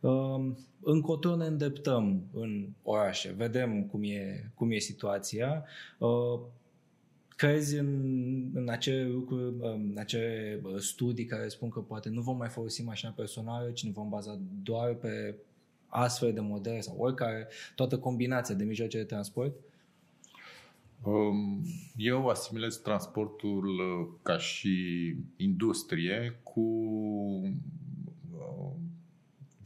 Uh, 0.00 0.50
încotro 0.82 1.36
ne 1.36 1.46
îndeptăm 1.46 2.22
în 2.32 2.68
orașe. 2.82 3.34
Vedem 3.36 3.84
cum 3.84 4.02
e, 4.02 4.50
cum 4.54 4.70
e 4.70 4.78
situația. 4.78 5.64
Uh, 5.98 6.40
crezi 7.28 7.78
în, 7.78 8.50
în 8.54 8.68
acele 8.68 9.08
lucruri, 9.08 9.54
în 9.60 9.94
acele 9.98 10.60
studii 10.78 11.24
care 11.24 11.48
spun 11.48 11.68
că 11.68 11.80
poate 11.80 12.08
nu 12.08 12.20
vom 12.20 12.36
mai 12.36 12.48
folosi 12.48 12.82
mașina 12.82 13.12
personală, 13.16 13.70
ci 13.70 13.84
ne 13.84 13.90
vom 13.90 14.08
baza 14.08 14.40
doar 14.62 14.94
pe 14.94 15.34
astfel 15.86 16.32
de 16.32 16.40
modele 16.40 16.80
sau 16.80 16.94
oricare, 16.98 17.48
toată 17.74 17.98
combinația 17.98 18.54
de 18.54 18.64
mijloace 18.64 18.96
de 18.96 19.04
transport? 19.04 19.54
Um, 21.02 21.62
eu 21.96 22.28
asimilez 22.28 22.76
transportul 22.76 23.66
uh, 23.66 24.08
ca 24.22 24.38
și 24.38 25.16
industrie 25.36 26.40
cu 26.42 26.60
uh, 28.30 28.74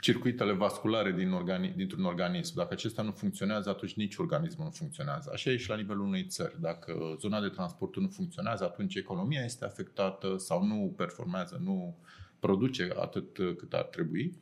circuitele 0.01 0.53
vasculare 0.53 1.13
din 1.13 1.31
organi- 1.31 1.75
dintr-un 1.77 2.05
organism. 2.05 2.55
Dacă 2.55 2.73
acesta 2.73 3.03
nu 3.03 3.11
funcționează, 3.11 3.69
atunci 3.69 3.95
nici 3.95 4.17
organismul 4.17 4.65
nu 4.65 4.71
funcționează. 4.71 5.31
Așa 5.33 5.51
e 5.51 5.57
și 5.57 5.69
la 5.69 5.77
nivelul 5.77 6.07
unei 6.07 6.25
țări. 6.25 6.61
Dacă 6.61 7.17
zona 7.19 7.41
de 7.41 7.49
transport 7.49 7.97
nu 7.97 8.09
funcționează, 8.09 8.65
atunci 8.65 8.95
economia 8.95 9.45
este 9.45 9.65
afectată 9.65 10.37
sau 10.37 10.65
nu 10.65 10.95
performează, 10.97 11.61
nu 11.63 11.97
produce 12.39 12.93
atât 12.97 13.37
cât 13.57 13.73
ar 13.73 13.85
trebui. 13.85 14.35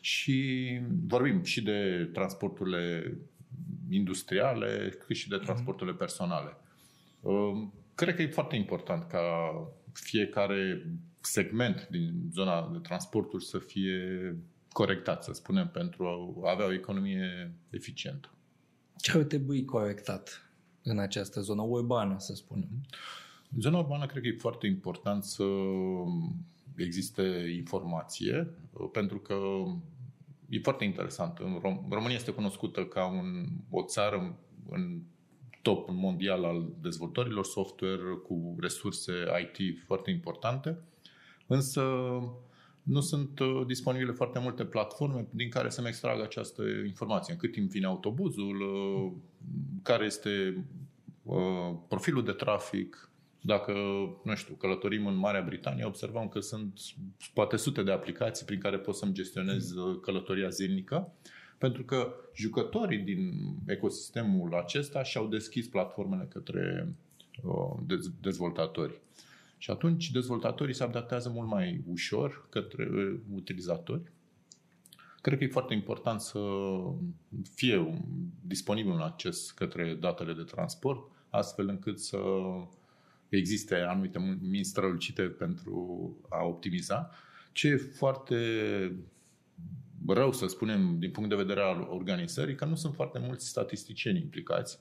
Și 0.00 0.80
vorbim 1.06 1.42
și 1.42 1.62
de 1.62 2.10
transporturile 2.12 3.16
industriale, 3.90 4.96
cât 5.06 5.16
și 5.16 5.28
de 5.28 5.36
mhm. 5.36 5.44
transporturile 5.44 5.96
personale. 5.96 6.56
Um, 7.20 7.74
cred 7.94 8.14
că 8.14 8.22
e 8.22 8.28
foarte 8.28 8.56
important 8.56 9.04
ca 9.04 9.20
fiecare 9.92 10.86
segment 11.20 11.88
din 11.90 12.30
zona 12.32 12.70
de 12.72 12.78
transporturi 12.78 13.44
să 13.44 13.58
fie 13.58 14.36
corectat, 14.72 15.24
să 15.24 15.32
spunem, 15.32 15.68
pentru 15.68 16.06
a 16.44 16.50
avea 16.50 16.66
o 16.66 16.72
economie 16.72 17.54
eficientă. 17.70 18.30
Ce 18.96 19.16
ar 19.16 19.22
trebui 19.22 19.64
corectat 19.64 20.50
în 20.82 20.98
această 20.98 21.40
zonă 21.40 21.62
urbană, 21.62 22.18
să 22.18 22.34
spunem? 22.34 22.68
În 23.54 23.60
zona 23.60 23.78
urbană 23.78 24.06
cred 24.06 24.22
că 24.22 24.28
e 24.28 24.36
foarte 24.38 24.66
important 24.66 25.24
să 25.24 25.44
existe 26.76 27.52
informație, 27.56 28.54
pentru 28.92 29.18
că 29.18 29.36
e 30.50 30.58
foarte 30.58 30.84
interesant. 30.84 31.38
România 31.90 32.16
este 32.16 32.30
cunoscută 32.30 32.84
ca 32.84 33.06
un, 33.06 33.46
o 33.70 33.82
țară 33.82 34.38
în 34.70 35.00
top 35.62 35.88
mondial 35.90 36.44
al 36.44 36.68
dezvoltărilor 36.80 37.44
software 37.44 38.14
cu 38.26 38.56
resurse 38.60 39.12
IT 39.42 39.78
foarte 39.86 40.10
importante, 40.10 40.78
însă 41.46 41.82
nu 42.82 43.00
sunt 43.00 43.38
uh, 43.38 43.62
disponibile 43.66 44.12
foarte 44.12 44.38
multe 44.38 44.64
platforme 44.64 45.26
din 45.30 45.50
care 45.50 45.68
să-mi 45.68 45.88
extrag 45.88 46.20
această 46.20 46.62
informație. 46.86 47.32
În 47.32 47.38
cât 47.38 47.52
timp 47.52 47.70
vine 47.70 47.86
autobuzul, 47.86 48.60
uh, 48.60 49.12
care 49.82 50.04
este 50.04 50.64
uh, 51.22 51.74
profilul 51.88 52.24
de 52.24 52.32
trafic, 52.32 53.09
dacă, 53.40 53.72
nu 54.24 54.34
știu, 54.34 54.54
călătorim 54.54 55.06
în 55.06 55.16
Marea 55.16 55.42
Britanie, 55.42 55.84
observăm 55.84 56.28
că 56.28 56.40
sunt 56.40 56.80
poate 57.34 57.56
sute 57.56 57.82
de 57.82 57.92
aplicații 57.92 58.46
prin 58.46 58.60
care 58.60 58.78
pot 58.78 58.94
să-mi 58.94 59.12
gestionez 59.12 59.72
călătoria 60.02 60.48
zilnică, 60.48 61.12
pentru 61.58 61.84
că 61.84 62.14
jucătorii 62.34 62.98
din 62.98 63.32
ecosistemul 63.66 64.54
acesta 64.54 65.02
și-au 65.02 65.26
deschis 65.26 65.66
platformele 65.66 66.28
către 66.30 66.94
dezvoltatori. 68.20 69.00
Și 69.58 69.70
atunci 69.70 70.10
dezvoltatorii 70.10 70.74
se 70.74 70.82
adaptează 70.82 71.28
mult 71.28 71.48
mai 71.48 71.84
ușor 71.90 72.46
către 72.48 72.90
uh, 72.92 73.18
utilizatori. 73.34 74.02
Cred 75.20 75.38
că 75.38 75.44
e 75.44 75.48
foarte 75.48 75.74
important 75.74 76.20
să 76.20 76.40
fie 77.54 78.00
disponibil 78.40 78.90
un 78.90 79.00
acces 79.00 79.50
către 79.50 79.94
datele 79.94 80.32
de 80.32 80.42
transport, 80.42 81.10
astfel 81.30 81.68
încât 81.68 81.98
să 81.98 82.18
existe 83.36 83.74
anumite 83.74 84.38
minți 84.40 84.68
strălucite 84.68 85.22
pentru 85.22 86.16
a 86.28 86.44
optimiza. 86.44 87.10
Ce 87.52 87.68
e 87.68 87.76
foarte 87.76 88.36
rău, 90.06 90.32
să 90.32 90.46
spunem, 90.46 90.98
din 90.98 91.10
punct 91.10 91.28
de 91.28 91.34
vedere 91.34 91.60
al 91.60 91.86
organizării, 91.90 92.54
că 92.54 92.64
nu 92.64 92.74
sunt 92.74 92.94
foarte 92.94 93.18
mulți 93.18 93.48
statisticieni 93.48 94.20
implicați 94.20 94.78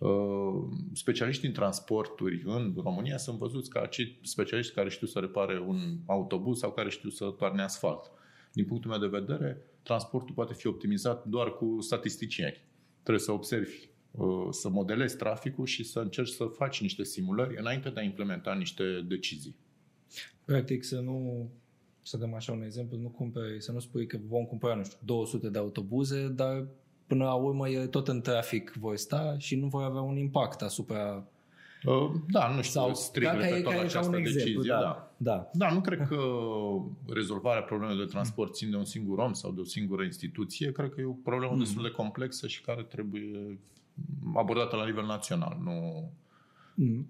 Uh, 0.00 0.64
specialiștii 0.92 1.48
în 1.48 1.54
transporturi 1.54 2.42
în 2.44 2.74
România 2.82 3.16
sunt 3.16 3.38
văzuți 3.38 3.70
ca 3.70 3.80
acei 3.80 4.18
specialiști 4.22 4.74
care 4.74 4.88
știu 4.88 5.06
să 5.06 5.18
repare 5.18 5.60
un 5.60 5.98
autobuz 6.06 6.58
sau 6.58 6.72
care 6.72 6.88
știu 6.88 7.10
să 7.10 7.24
toarne 7.24 7.62
asfalt. 7.62 8.10
Din 8.52 8.64
punctul 8.64 8.90
meu 8.90 8.98
de 8.98 9.18
vedere, 9.18 9.62
transportul 9.82 10.34
poate 10.34 10.54
fi 10.54 10.66
optimizat 10.66 11.24
doar 11.24 11.52
cu 11.52 11.76
statisticieni. 11.80 12.64
Trebuie 13.02 13.24
să 13.24 13.32
observi, 13.32 13.72
uh, 13.72 13.93
să 14.50 14.68
modelezi 14.68 15.16
traficul 15.16 15.66
și 15.66 15.84
să 15.84 16.00
încerci 16.00 16.28
să 16.28 16.44
faci 16.44 16.80
niște 16.80 17.04
simulări 17.04 17.56
înainte 17.58 17.88
de 17.88 18.00
a 18.00 18.02
implementa 18.02 18.54
niște 18.54 19.04
decizii. 19.08 19.54
Practic 20.44 20.84
să 20.84 21.00
nu 21.00 21.48
să 22.02 22.16
dăm 22.16 22.34
așa 22.34 22.52
un 22.52 22.62
exemplu, 22.62 22.98
nu 22.98 23.08
cumperi, 23.08 23.62
să 23.62 23.72
nu 23.72 23.78
spui 23.78 24.06
că 24.06 24.18
vom 24.28 24.44
cumpăra, 24.44 24.74
nu 24.74 24.84
știu, 24.84 24.98
200 25.04 25.48
de 25.48 25.58
autobuze, 25.58 26.28
dar 26.28 26.66
până 27.06 27.24
la 27.24 27.34
urmă 27.34 27.68
e 27.68 27.86
tot 27.86 28.08
în 28.08 28.20
trafic 28.20 28.72
voi 28.78 28.98
sta 28.98 29.34
și 29.38 29.56
nu 29.56 29.66
voi 29.66 29.84
avea 29.84 30.00
un 30.00 30.16
impact 30.16 30.62
asupra 30.62 31.28
uh, 31.84 32.10
da, 32.30 32.48
nu 32.54 32.62
știu 32.62 32.80
Sau, 32.80 32.94
strict 32.94 33.30
da, 33.30 33.36
referitor 33.36 33.74
la 33.74 33.80
această 33.80 34.16
un 34.16 34.22
decizie. 34.22 34.40
Exemplu, 34.40 34.62
da. 34.62 34.78
Da. 34.80 35.10
da. 35.16 35.50
da, 35.52 35.72
nu 35.72 35.80
cred 35.80 36.06
că 36.08 36.18
rezolvarea 37.06 37.62
problemelor 37.62 38.04
de 38.04 38.10
transport 38.10 38.54
țin 38.54 38.70
de 38.70 38.76
un 38.76 38.84
singur 38.84 39.18
om 39.18 39.32
sau 39.32 39.52
de 39.52 39.60
o 39.60 39.64
singură 39.64 40.02
instituție. 40.02 40.72
Cred 40.72 40.90
că 40.94 41.00
e 41.00 41.04
o 41.04 41.12
problemă 41.12 41.52
mm. 41.52 41.58
destul 41.58 41.82
de 41.82 41.90
complexă 41.90 42.46
și 42.46 42.60
care 42.60 42.82
trebuie 42.82 43.58
abordată 44.34 44.76
la 44.76 44.84
nivel 44.84 45.04
național. 45.04 45.58
Nu... 45.62 46.10
Mm. 46.74 47.08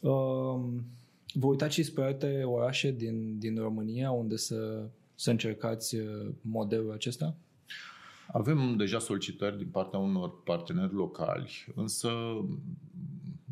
Um, 0.00 0.84
vă 1.32 1.46
uitați 1.46 1.74
și 1.74 1.82
spre 1.82 2.04
alte 2.04 2.42
orașe 2.44 2.90
din, 2.90 3.38
din 3.38 3.58
România 3.58 4.10
unde 4.10 4.36
să, 4.36 4.88
să 5.14 5.30
încercați 5.30 5.96
uh, 5.96 6.28
modelul 6.40 6.92
acesta? 6.92 7.36
Avem 8.32 8.76
deja 8.76 8.98
solicitări 8.98 9.56
din 9.56 9.68
partea 9.68 9.98
unor 9.98 10.42
parteneri 10.42 10.92
locali, 10.92 11.66
însă 11.74 12.10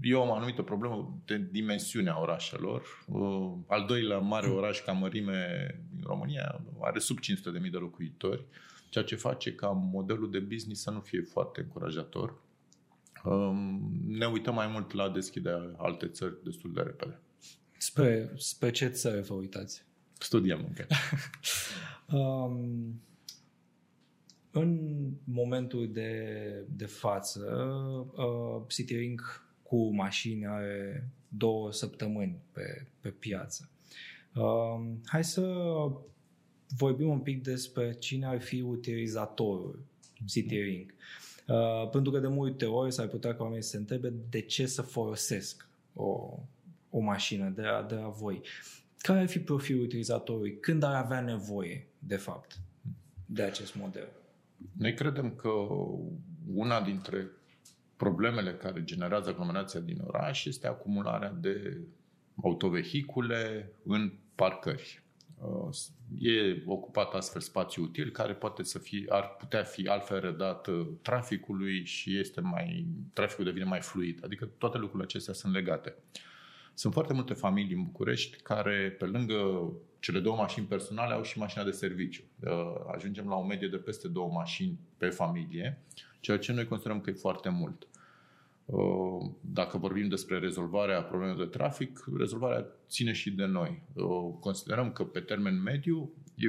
eu 0.03 0.23
am 0.23 0.29
o 0.29 0.35
anumită 0.35 0.63
problemă 0.63 1.19
de 1.25 1.49
dimensiunea 1.51 2.21
orașelor. 2.21 2.83
Uh, 3.07 3.53
al 3.67 3.85
doilea 3.87 4.19
mare 4.19 4.49
oraș 4.49 4.81
ca 4.81 4.93
mărime 4.93 5.69
din 5.95 6.05
România 6.07 6.61
are 6.81 6.99
sub 6.99 7.19
500.000 7.19 7.71
de 7.71 7.77
locuitori, 7.77 8.45
ceea 8.89 9.05
ce 9.05 9.17
face 9.17 9.55
ca 9.55 9.69
modelul 9.69 10.31
de 10.31 10.39
business 10.39 10.83
să 10.83 10.91
nu 10.91 11.01
fie 11.01 11.21
foarte 11.21 11.61
încurajator. 11.61 12.35
Um, 13.25 13.91
ne 14.07 14.27
uităm 14.27 14.55
mai 14.55 14.67
mult 14.67 14.93
la 14.93 15.09
deschiderea 15.09 15.75
alte 15.77 16.07
țări 16.07 16.45
destul 16.45 16.73
de 16.73 16.81
repede. 16.81 17.19
Spre, 17.79 18.33
spre 18.37 18.71
ce 18.71 18.87
țări 18.89 19.23
vă 19.23 19.35
uitați? 19.35 19.85
Studiem 20.19 20.65
încă. 20.67 20.87
um, 22.17 23.01
în 24.51 24.97
momentul 25.25 25.93
de, 25.93 26.41
de 26.69 26.87
față, 26.87 27.41
uh, 28.17 28.63
Citylink 28.69 29.47
cu 29.63 29.95
mașini 29.95 30.47
are 30.47 31.09
două 31.29 31.73
săptămâni 31.73 32.39
pe, 32.53 32.87
pe 33.01 33.09
piață. 33.09 33.71
Uh, 34.35 34.81
hai 35.05 35.25
să 35.25 35.43
vorbim 36.77 37.09
un 37.09 37.21
pic 37.21 37.43
despre 37.43 37.93
cine 37.93 38.27
ar 38.27 38.41
fi 38.41 38.61
utilizatorul 38.61 39.79
Citylink. 40.27 40.91
Uh, 40.91 41.26
pentru 41.93 42.13
că 42.13 42.19
de 42.19 42.27
multe 42.27 42.65
ori 42.65 42.93
s-ar 42.93 43.07
putea 43.07 43.35
ca 43.35 43.43
oamenii 43.43 43.63
să 43.63 43.71
se 43.71 43.77
întrebe 43.77 44.13
de 44.31 44.41
ce 44.41 44.67
să 44.67 44.83
folosesc 44.83 45.69
o, 45.95 46.39
o 46.91 46.99
mașină 46.99 47.49
de 47.49 47.63
la, 47.63 47.83
de 47.83 47.95
la 47.95 48.09
voi. 48.09 48.43
Care 48.99 49.21
ar 49.21 49.27
fi 49.27 49.39
profilul 49.39 49.83
utilizatorului? 49.83 50.61
Când 50.61 50.83
ar 50.83 50.95
avea 50.95 51.21
nevoie, 51.21 51.87
de 51.99 52.17
fapt, 52.17 52.59
de 53.27 53.43
acest 53.43 53.75
model? 53.75 54.09
Noi 54.73 54.95
credem 54.95 55.35
că 55.35 55.51
una 56.55 56.81
dintre 56.81 57.31
problemele 57.97 58.55
care 58.55 58.85
generează 58.85 59.29
aglomerația 59.29 59.81
din 59.81 60.01
oraș 60.07 60.45
este 60.45 60.67
acumularea 60.67 61.37
de 61.41 61.81
autovehicule 62.43 63.73
în 63.85 64.13
parcări. 64.35 65.03
Uh, 65.39 65.69
e 66.19 66.63
ocupat 66.67 67.15
astfel 67.15 67.41
spațiu 67.41 67.83
util 67.83 68.11
care 68.11 68.35
poate 68.35 68.63
să 68.63 68.79
fie, 68.79 69.05
ar 69.09 69.37
putea 69.39 69.63
fi 69.63 69.87
altfel 69.87 70.21
redat 70.21 70.67
uh, 70.67 70.87
traficului 71.03 71.85
și 71.85 72.19
este 72.19 72.41
mai, 72.41 72.87
traficul 73.13 73.45
devine 73.45 73.65
mai 73.65 73.81
fluid. 73.81 74.25
Adică 74.25 74.45
toate 74.59 74.79
lucrurile 74.79 75.05
acestea 75.05 75.35
sunt 75.35 75.53
legate. 75.53 75.95
Sunt 76.75 76.93
foarte 76.93 77.13
multe 77.13 77.35
familii 77.35 77.77
în 77.77 77.85
București 77.85 78.37
care, 78.43 78.97
pe 78.99 79.05
lângă 79.05 79.73
cele 80.01 80.21
două 80.21 80.37
mașini 80.37 80.67
personale, 80.67 81.15
au 81.15 81.23
și 81.23 81.39
mașina 81.39 81.65
de 81.65 81.71
serviciu. 81.71 82.23
Uh, 82.41 82.51
ajungem 82.95 83.29
la 83.29 83.35
o 83.35 83.45
medie 83.45 83.69
de 83.69 83.77
peste 83.77 84.09
două 84.09 84.31
mașini 84.33 84.79
pe 84.97 85.09
familie, 85.09 85.83
ceea 86.21 86.39
ce 86.39 86.53
noi 86.53 86.67
considerăm 86.67 87.01
că 87.01 87.11
e 87.11 87.13
foarte 87.13 87.49
mult. 87.49 87.87
Uh, 88.67 89.31
dacă 89.41 89.79
vorbim 89.79 90.09
despre 90.09 90.39
rezolvarea 90.39 91.03
problemelor 91.03 91.45
de 91.45 91.57
trafic, 91.57 92.05
rezolvarea 92.17 92.67
ține 92.89 93.13
și 93.13 93.31
de 93.31 93.45
noi. 93.45 93.83
Uh, 93.93 94.35
considerăm 94.41 94.93
că 94.93 95.05
pe 95.05 95.21
termen 95.21 95.63
mediu 95.63 96.11
e 96.35 96.47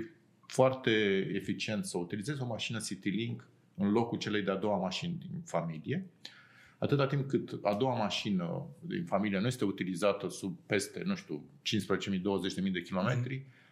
foarte 0.47 0.91
eficient 1.33 1.85
să 1.85 1.97
utilizezi 1.97 2.41
o 2.41 2.45
mașină 2.45 2.79
Citylink 2.79 3.47
în 3.75 3.91
locul 3.91 4.17
celei 4.17 4.41
de-a 4.41 4.55
doua 4.55 4.77
mașini 4.77 5.17
din 5.19 5.41
familie, 5.45 6.05
atâta 6.77 7.07
timp 7.07 7.27
cât 7.27 7.59
a 7.61 7.73
doua 7.73 7.97
mașină 7.97 8.65
din 8.79 9.05
familie 9.05 9.39
nu 9.39 9.47
este 9.47 9.65
utilizată 9.65 10.29
sub 10.29 10.57
peste, 10.65 11.01
nu 11.05 11.15
știu, 11.15 11.43
15.000-20.000 12.65 12.71
de 12.71 12.81
kilometri, 12.81 13.35
mm 13.35 13.41
Uh, 13.41 13.66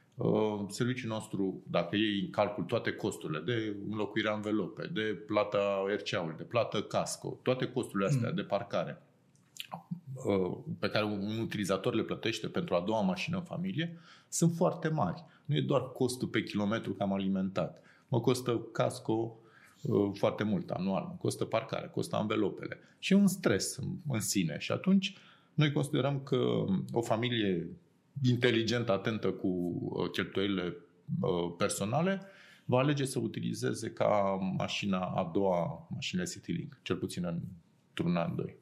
serviciul 0.67 1.09
nostru, 1.09 1.63
dacă 1.67 1.95
iei 1.95 2.19
în 2.19 2.29
calcul 2.29 2.63
toate 2.63 2.91
costurile 2.91 3.39
de 3.39 3.75
înlocuirea 3.89 4.33
învelope, 4.33 4.89
de 4.93 5.01
plata 5.01 5.85
RCA-ului, 5.97 6.35
de 6.37 6.43
plată 6.43 6.81
casco, 6.81 7.39
toate 7.41 7.65
costurile 7.65 8.07
astea 8.07 8.29
mm. 8.29 8.35
de 8.35 8.41
parcare 8.41 9.01
uh, 10.25 10.57
pe 10.79 10.89
care 10.89 11.05
un 11.05 11.39
utilizator 11.39 11.93
le 11.93 12.03
plătește 12.03 12.47
pentru 12.47 12.75
a 12.75 12.83
doua 12.85 13.01
mașină 13.01 13.37
în 13.37 13.43
familie, 13.43 13.97
sunt 14.29 14.55
foarte 14.55 14.87
mari. 14.87 15.23
Nu 15.45 15.55
e 15.55 15.61
doar 15.61 15.91
costul 15.91 16.27
pe 16.27 16.43
kilometru 16.43 16.93
că 16.93 17.03
am 17.03 17.13
alimentat. 17.13 17.81
Mă 18.07 18.21
costă 18.21 18.67
casco 18.71 19.37
uh, 19.81 20.11
foarte 20.13 20.43
mult 20.43 20.69
anual, 20.69 21.03
mă 21.03 21.15
costă 21.19 21.45
parcare, 21.45 21.87
costă 21.87 22.17
învelopele. 22.21 22.79
Și 22.99 23.13
e 23.13 23.15
un 23.15 23.27
stres 23.27 23.79
în 24.09 24.19
sine. 24.19 24.55
Și 24.59 24.71
atunci 24.71 25.17
noi 25.53 25.71
considerăm 25.71 26.19
că 26.19 26.65
o 26.91 27.01
familie 27.01 27.67
inteligent, 28.23 28.89
atentă 28.89 29.31
cu 29.31 29.47
uh, 29.47 30.09
cheltuielile 30.09 30.75
uh, 31.21 31.53
personale, 31.57 32.21
va 32.65 32.77
alege 32.77 33.05
să 33.05 33.19
utilizeze 33.19 33.89
ca 33.89 34.37
mașina 34.57 34.99
a 34.99 35.31
doua 35.33 35.87
mașină 35.93 36.23
Citylink, 36.23 36.79
cel 36.81 36.95
puțin 36.95 37.25
într-un 37.25 38.15
an, 38.15 38.35
doi. 38.35 38.57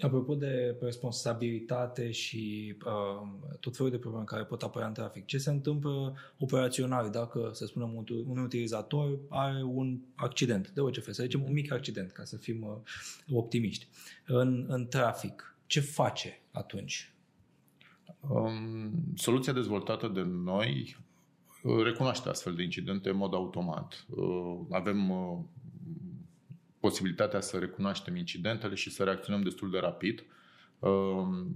Apropo 0.00 0.34
de 0.34 0.76
responsabilitate 0.80 2.10
și 2.10 2.74
uh, 2.84 3.28
tot 3.60 3.76
felul 3.76 3.90
de 3.90 3.98
probleme 3.98 4.24
care 4.24 4.44
pot 4.44 4.62
apărea 4.62 4.88
în 4.88 4.94
trafic, 4.94 5.24
ce 5.24 5.38
se 5.38 5.50
întâmplă 5.50 6.16
operațional 6.38 7.10
dacă, 7.10 7.50
să 7.52 7.66
spunem, 7.66 7.94
un, 7.94 8.04
un 8.26 8.38
utilizator 8.38 9.18
are 9.28 9.62
un 9.62 10.00
accident 10.14 10.70
de 10.70 10.80
orice 10.80 11.00
fel, 11.00 11.12
să 11.12 11.22
zicem 11.22 11.42
un 11.42 11.52
mic 11.52 11.72
accident, 11.72 12.12
ca 12.12 12.24
să 12.24 12.36
fim 12.36 12.62
uh, 12.62 13.36
optimiști, 13.36 13.88
în, 14.26 14.64
în 14.68 14.86
trafic, 14.86 15.56
ce 15.66 15.80
face 15.80 16.40
atunci? 16.50 17.11
Um, 18.28 18.92
soluția 19.14 19.52
dezvoltată 19.52 20.08
de 20.08 20.22
noi 20.22 20.96
uh, 21.62 21.82
recunoaște 21.82 22.28
astfel 22.28 22.54
de 22.54 22.62
incidente 22.62 23.08
în 23.10 23.16
mod 23.16 23.34
automat. 23.34 24.06
Uh, 24.08 24.58
avem 24.70 25.10
uh, 25.10 25.38
posibilitatea 26.80 27.40
să 27.40 27.58
recunoaștem 27.58 28.16
incidentele 28.16 28.74
și 28.74 28.90
să 28.90 29.04
reacționăm 29.04 29.42
destul 29.42 29.70
de 29.70 29.78
rapid. 29.78 30.24
Um, 30.78 31.46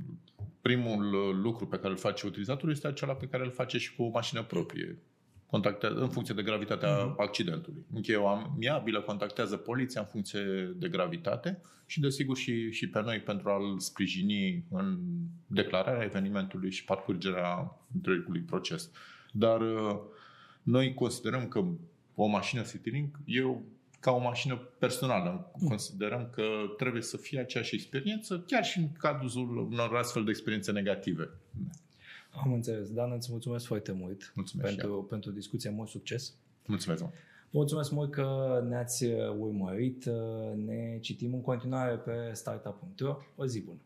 primul 0.60 1.36
lucru 1.42 1.66
pe 1.66 1.76
care 1.76 1.88
îl 1.88 1.96
face 1.96 2.26
utilizatorul 2.26 2.70
este 2.70 2.86
acela 2.86 3.14
pe 3.14 3.26
care 3.26 3.44
îl 3.44 3.50
face 3.50 3.78
și 3.78 3.94
cu 3.96 4.02
o 4.02 4.08
mașină 4.08 4.42
proprie 4.42 4.98
contactează 5.46 6.00
în 6.00 6.08
funcție 6.08 6.34
de 6.34 6.42
gravitatea 6.42 6.88
uh-huh. 6.88 7.16
accidentului. 7.16 7.84
Încheierea 7.94 8.28
amiabilă 8.28 9.00
contactează 9.00 9.56
poliția 9.56 10.00
în 10.00 10.06
funcție 10.06 10.40
de 10.76 10.88
gravitate 10.88 11.60
și, 11.86 12.00
desigur, 12.00 12.36
și, 12.36 12.70
și 12.70 12.88
pe 12.88 13.00
noi 13.00 13.20
pentru 13.20 13.48
a-l 13.48 13.78
sprijini 13.78 14.64
în 14.70 14.98
declararea 15.46 16.04
evenimentului 16.04 16.70
și 16.70 16.84
parcurgerea 16.84 17.76
întregului 17.94 18.40
proces. 18.40 18.90
Dar 19.32 19.60
uh, 19.60 19.98
noi 20.62 20.94
considerăm 20.94 21.48
că 21.48 21.64
o 22.14 22.26
mașină 22.26 22.62
Citylink 22.62 23.18
e 23.24 23.42
ca 24.00 24.10
o 24.10 24.18
mașină 24.18 24.54
personală. 24.78 25.50
Considerăm 25.68 26.30
că 26.32 26.42
trebuie 26.76 27.02
să 27.02 27.16
fie 27.16 27.40
aceeași 27.40 27.74
experiență, 27.74 28.44
chiar 28.46 28.64
și 28.64 28.78
în 28.78 28.92
cadrul 28.92 29.68
unor 29.70 29.96
astfel 29.96 30.24
de 30.24 30.30
experiențe 30.30 30.72
negative. 30.72 31.30
Am 32.42 32.52
înțeles. 32.52 32.90
Dan, 32.90 33.12
îți 33.12 33.30
mulțumesc 33.30 33.66
foarte 33.66 33.92
mult 33.92 34.32
mulțumesc 34.34 34.68
pentru, 34.76 35.06
pentru 35.08 35.30
discuție. 35.30 35.70
Mult 35.70 35.88
succes! 35.88 36.34
Mulțumesc 36.66 37.02
mult! 37.02 37.14
Mulțumesc 37.50 37.90
mult 37.90 38.10
că 38.10 38.64
ne-ați 38.68 39.04
urmărit. 39.38 40.04
Ne 40.54 40.98
citim 41.00 41.34
în 41.34 41.40
continuare 41.40 41.96
pe 41.96 42.30
startup.ro. 42.32 43.16
O 43.36 43.46
zi 43.46 43.60
bună! 43.60 43.78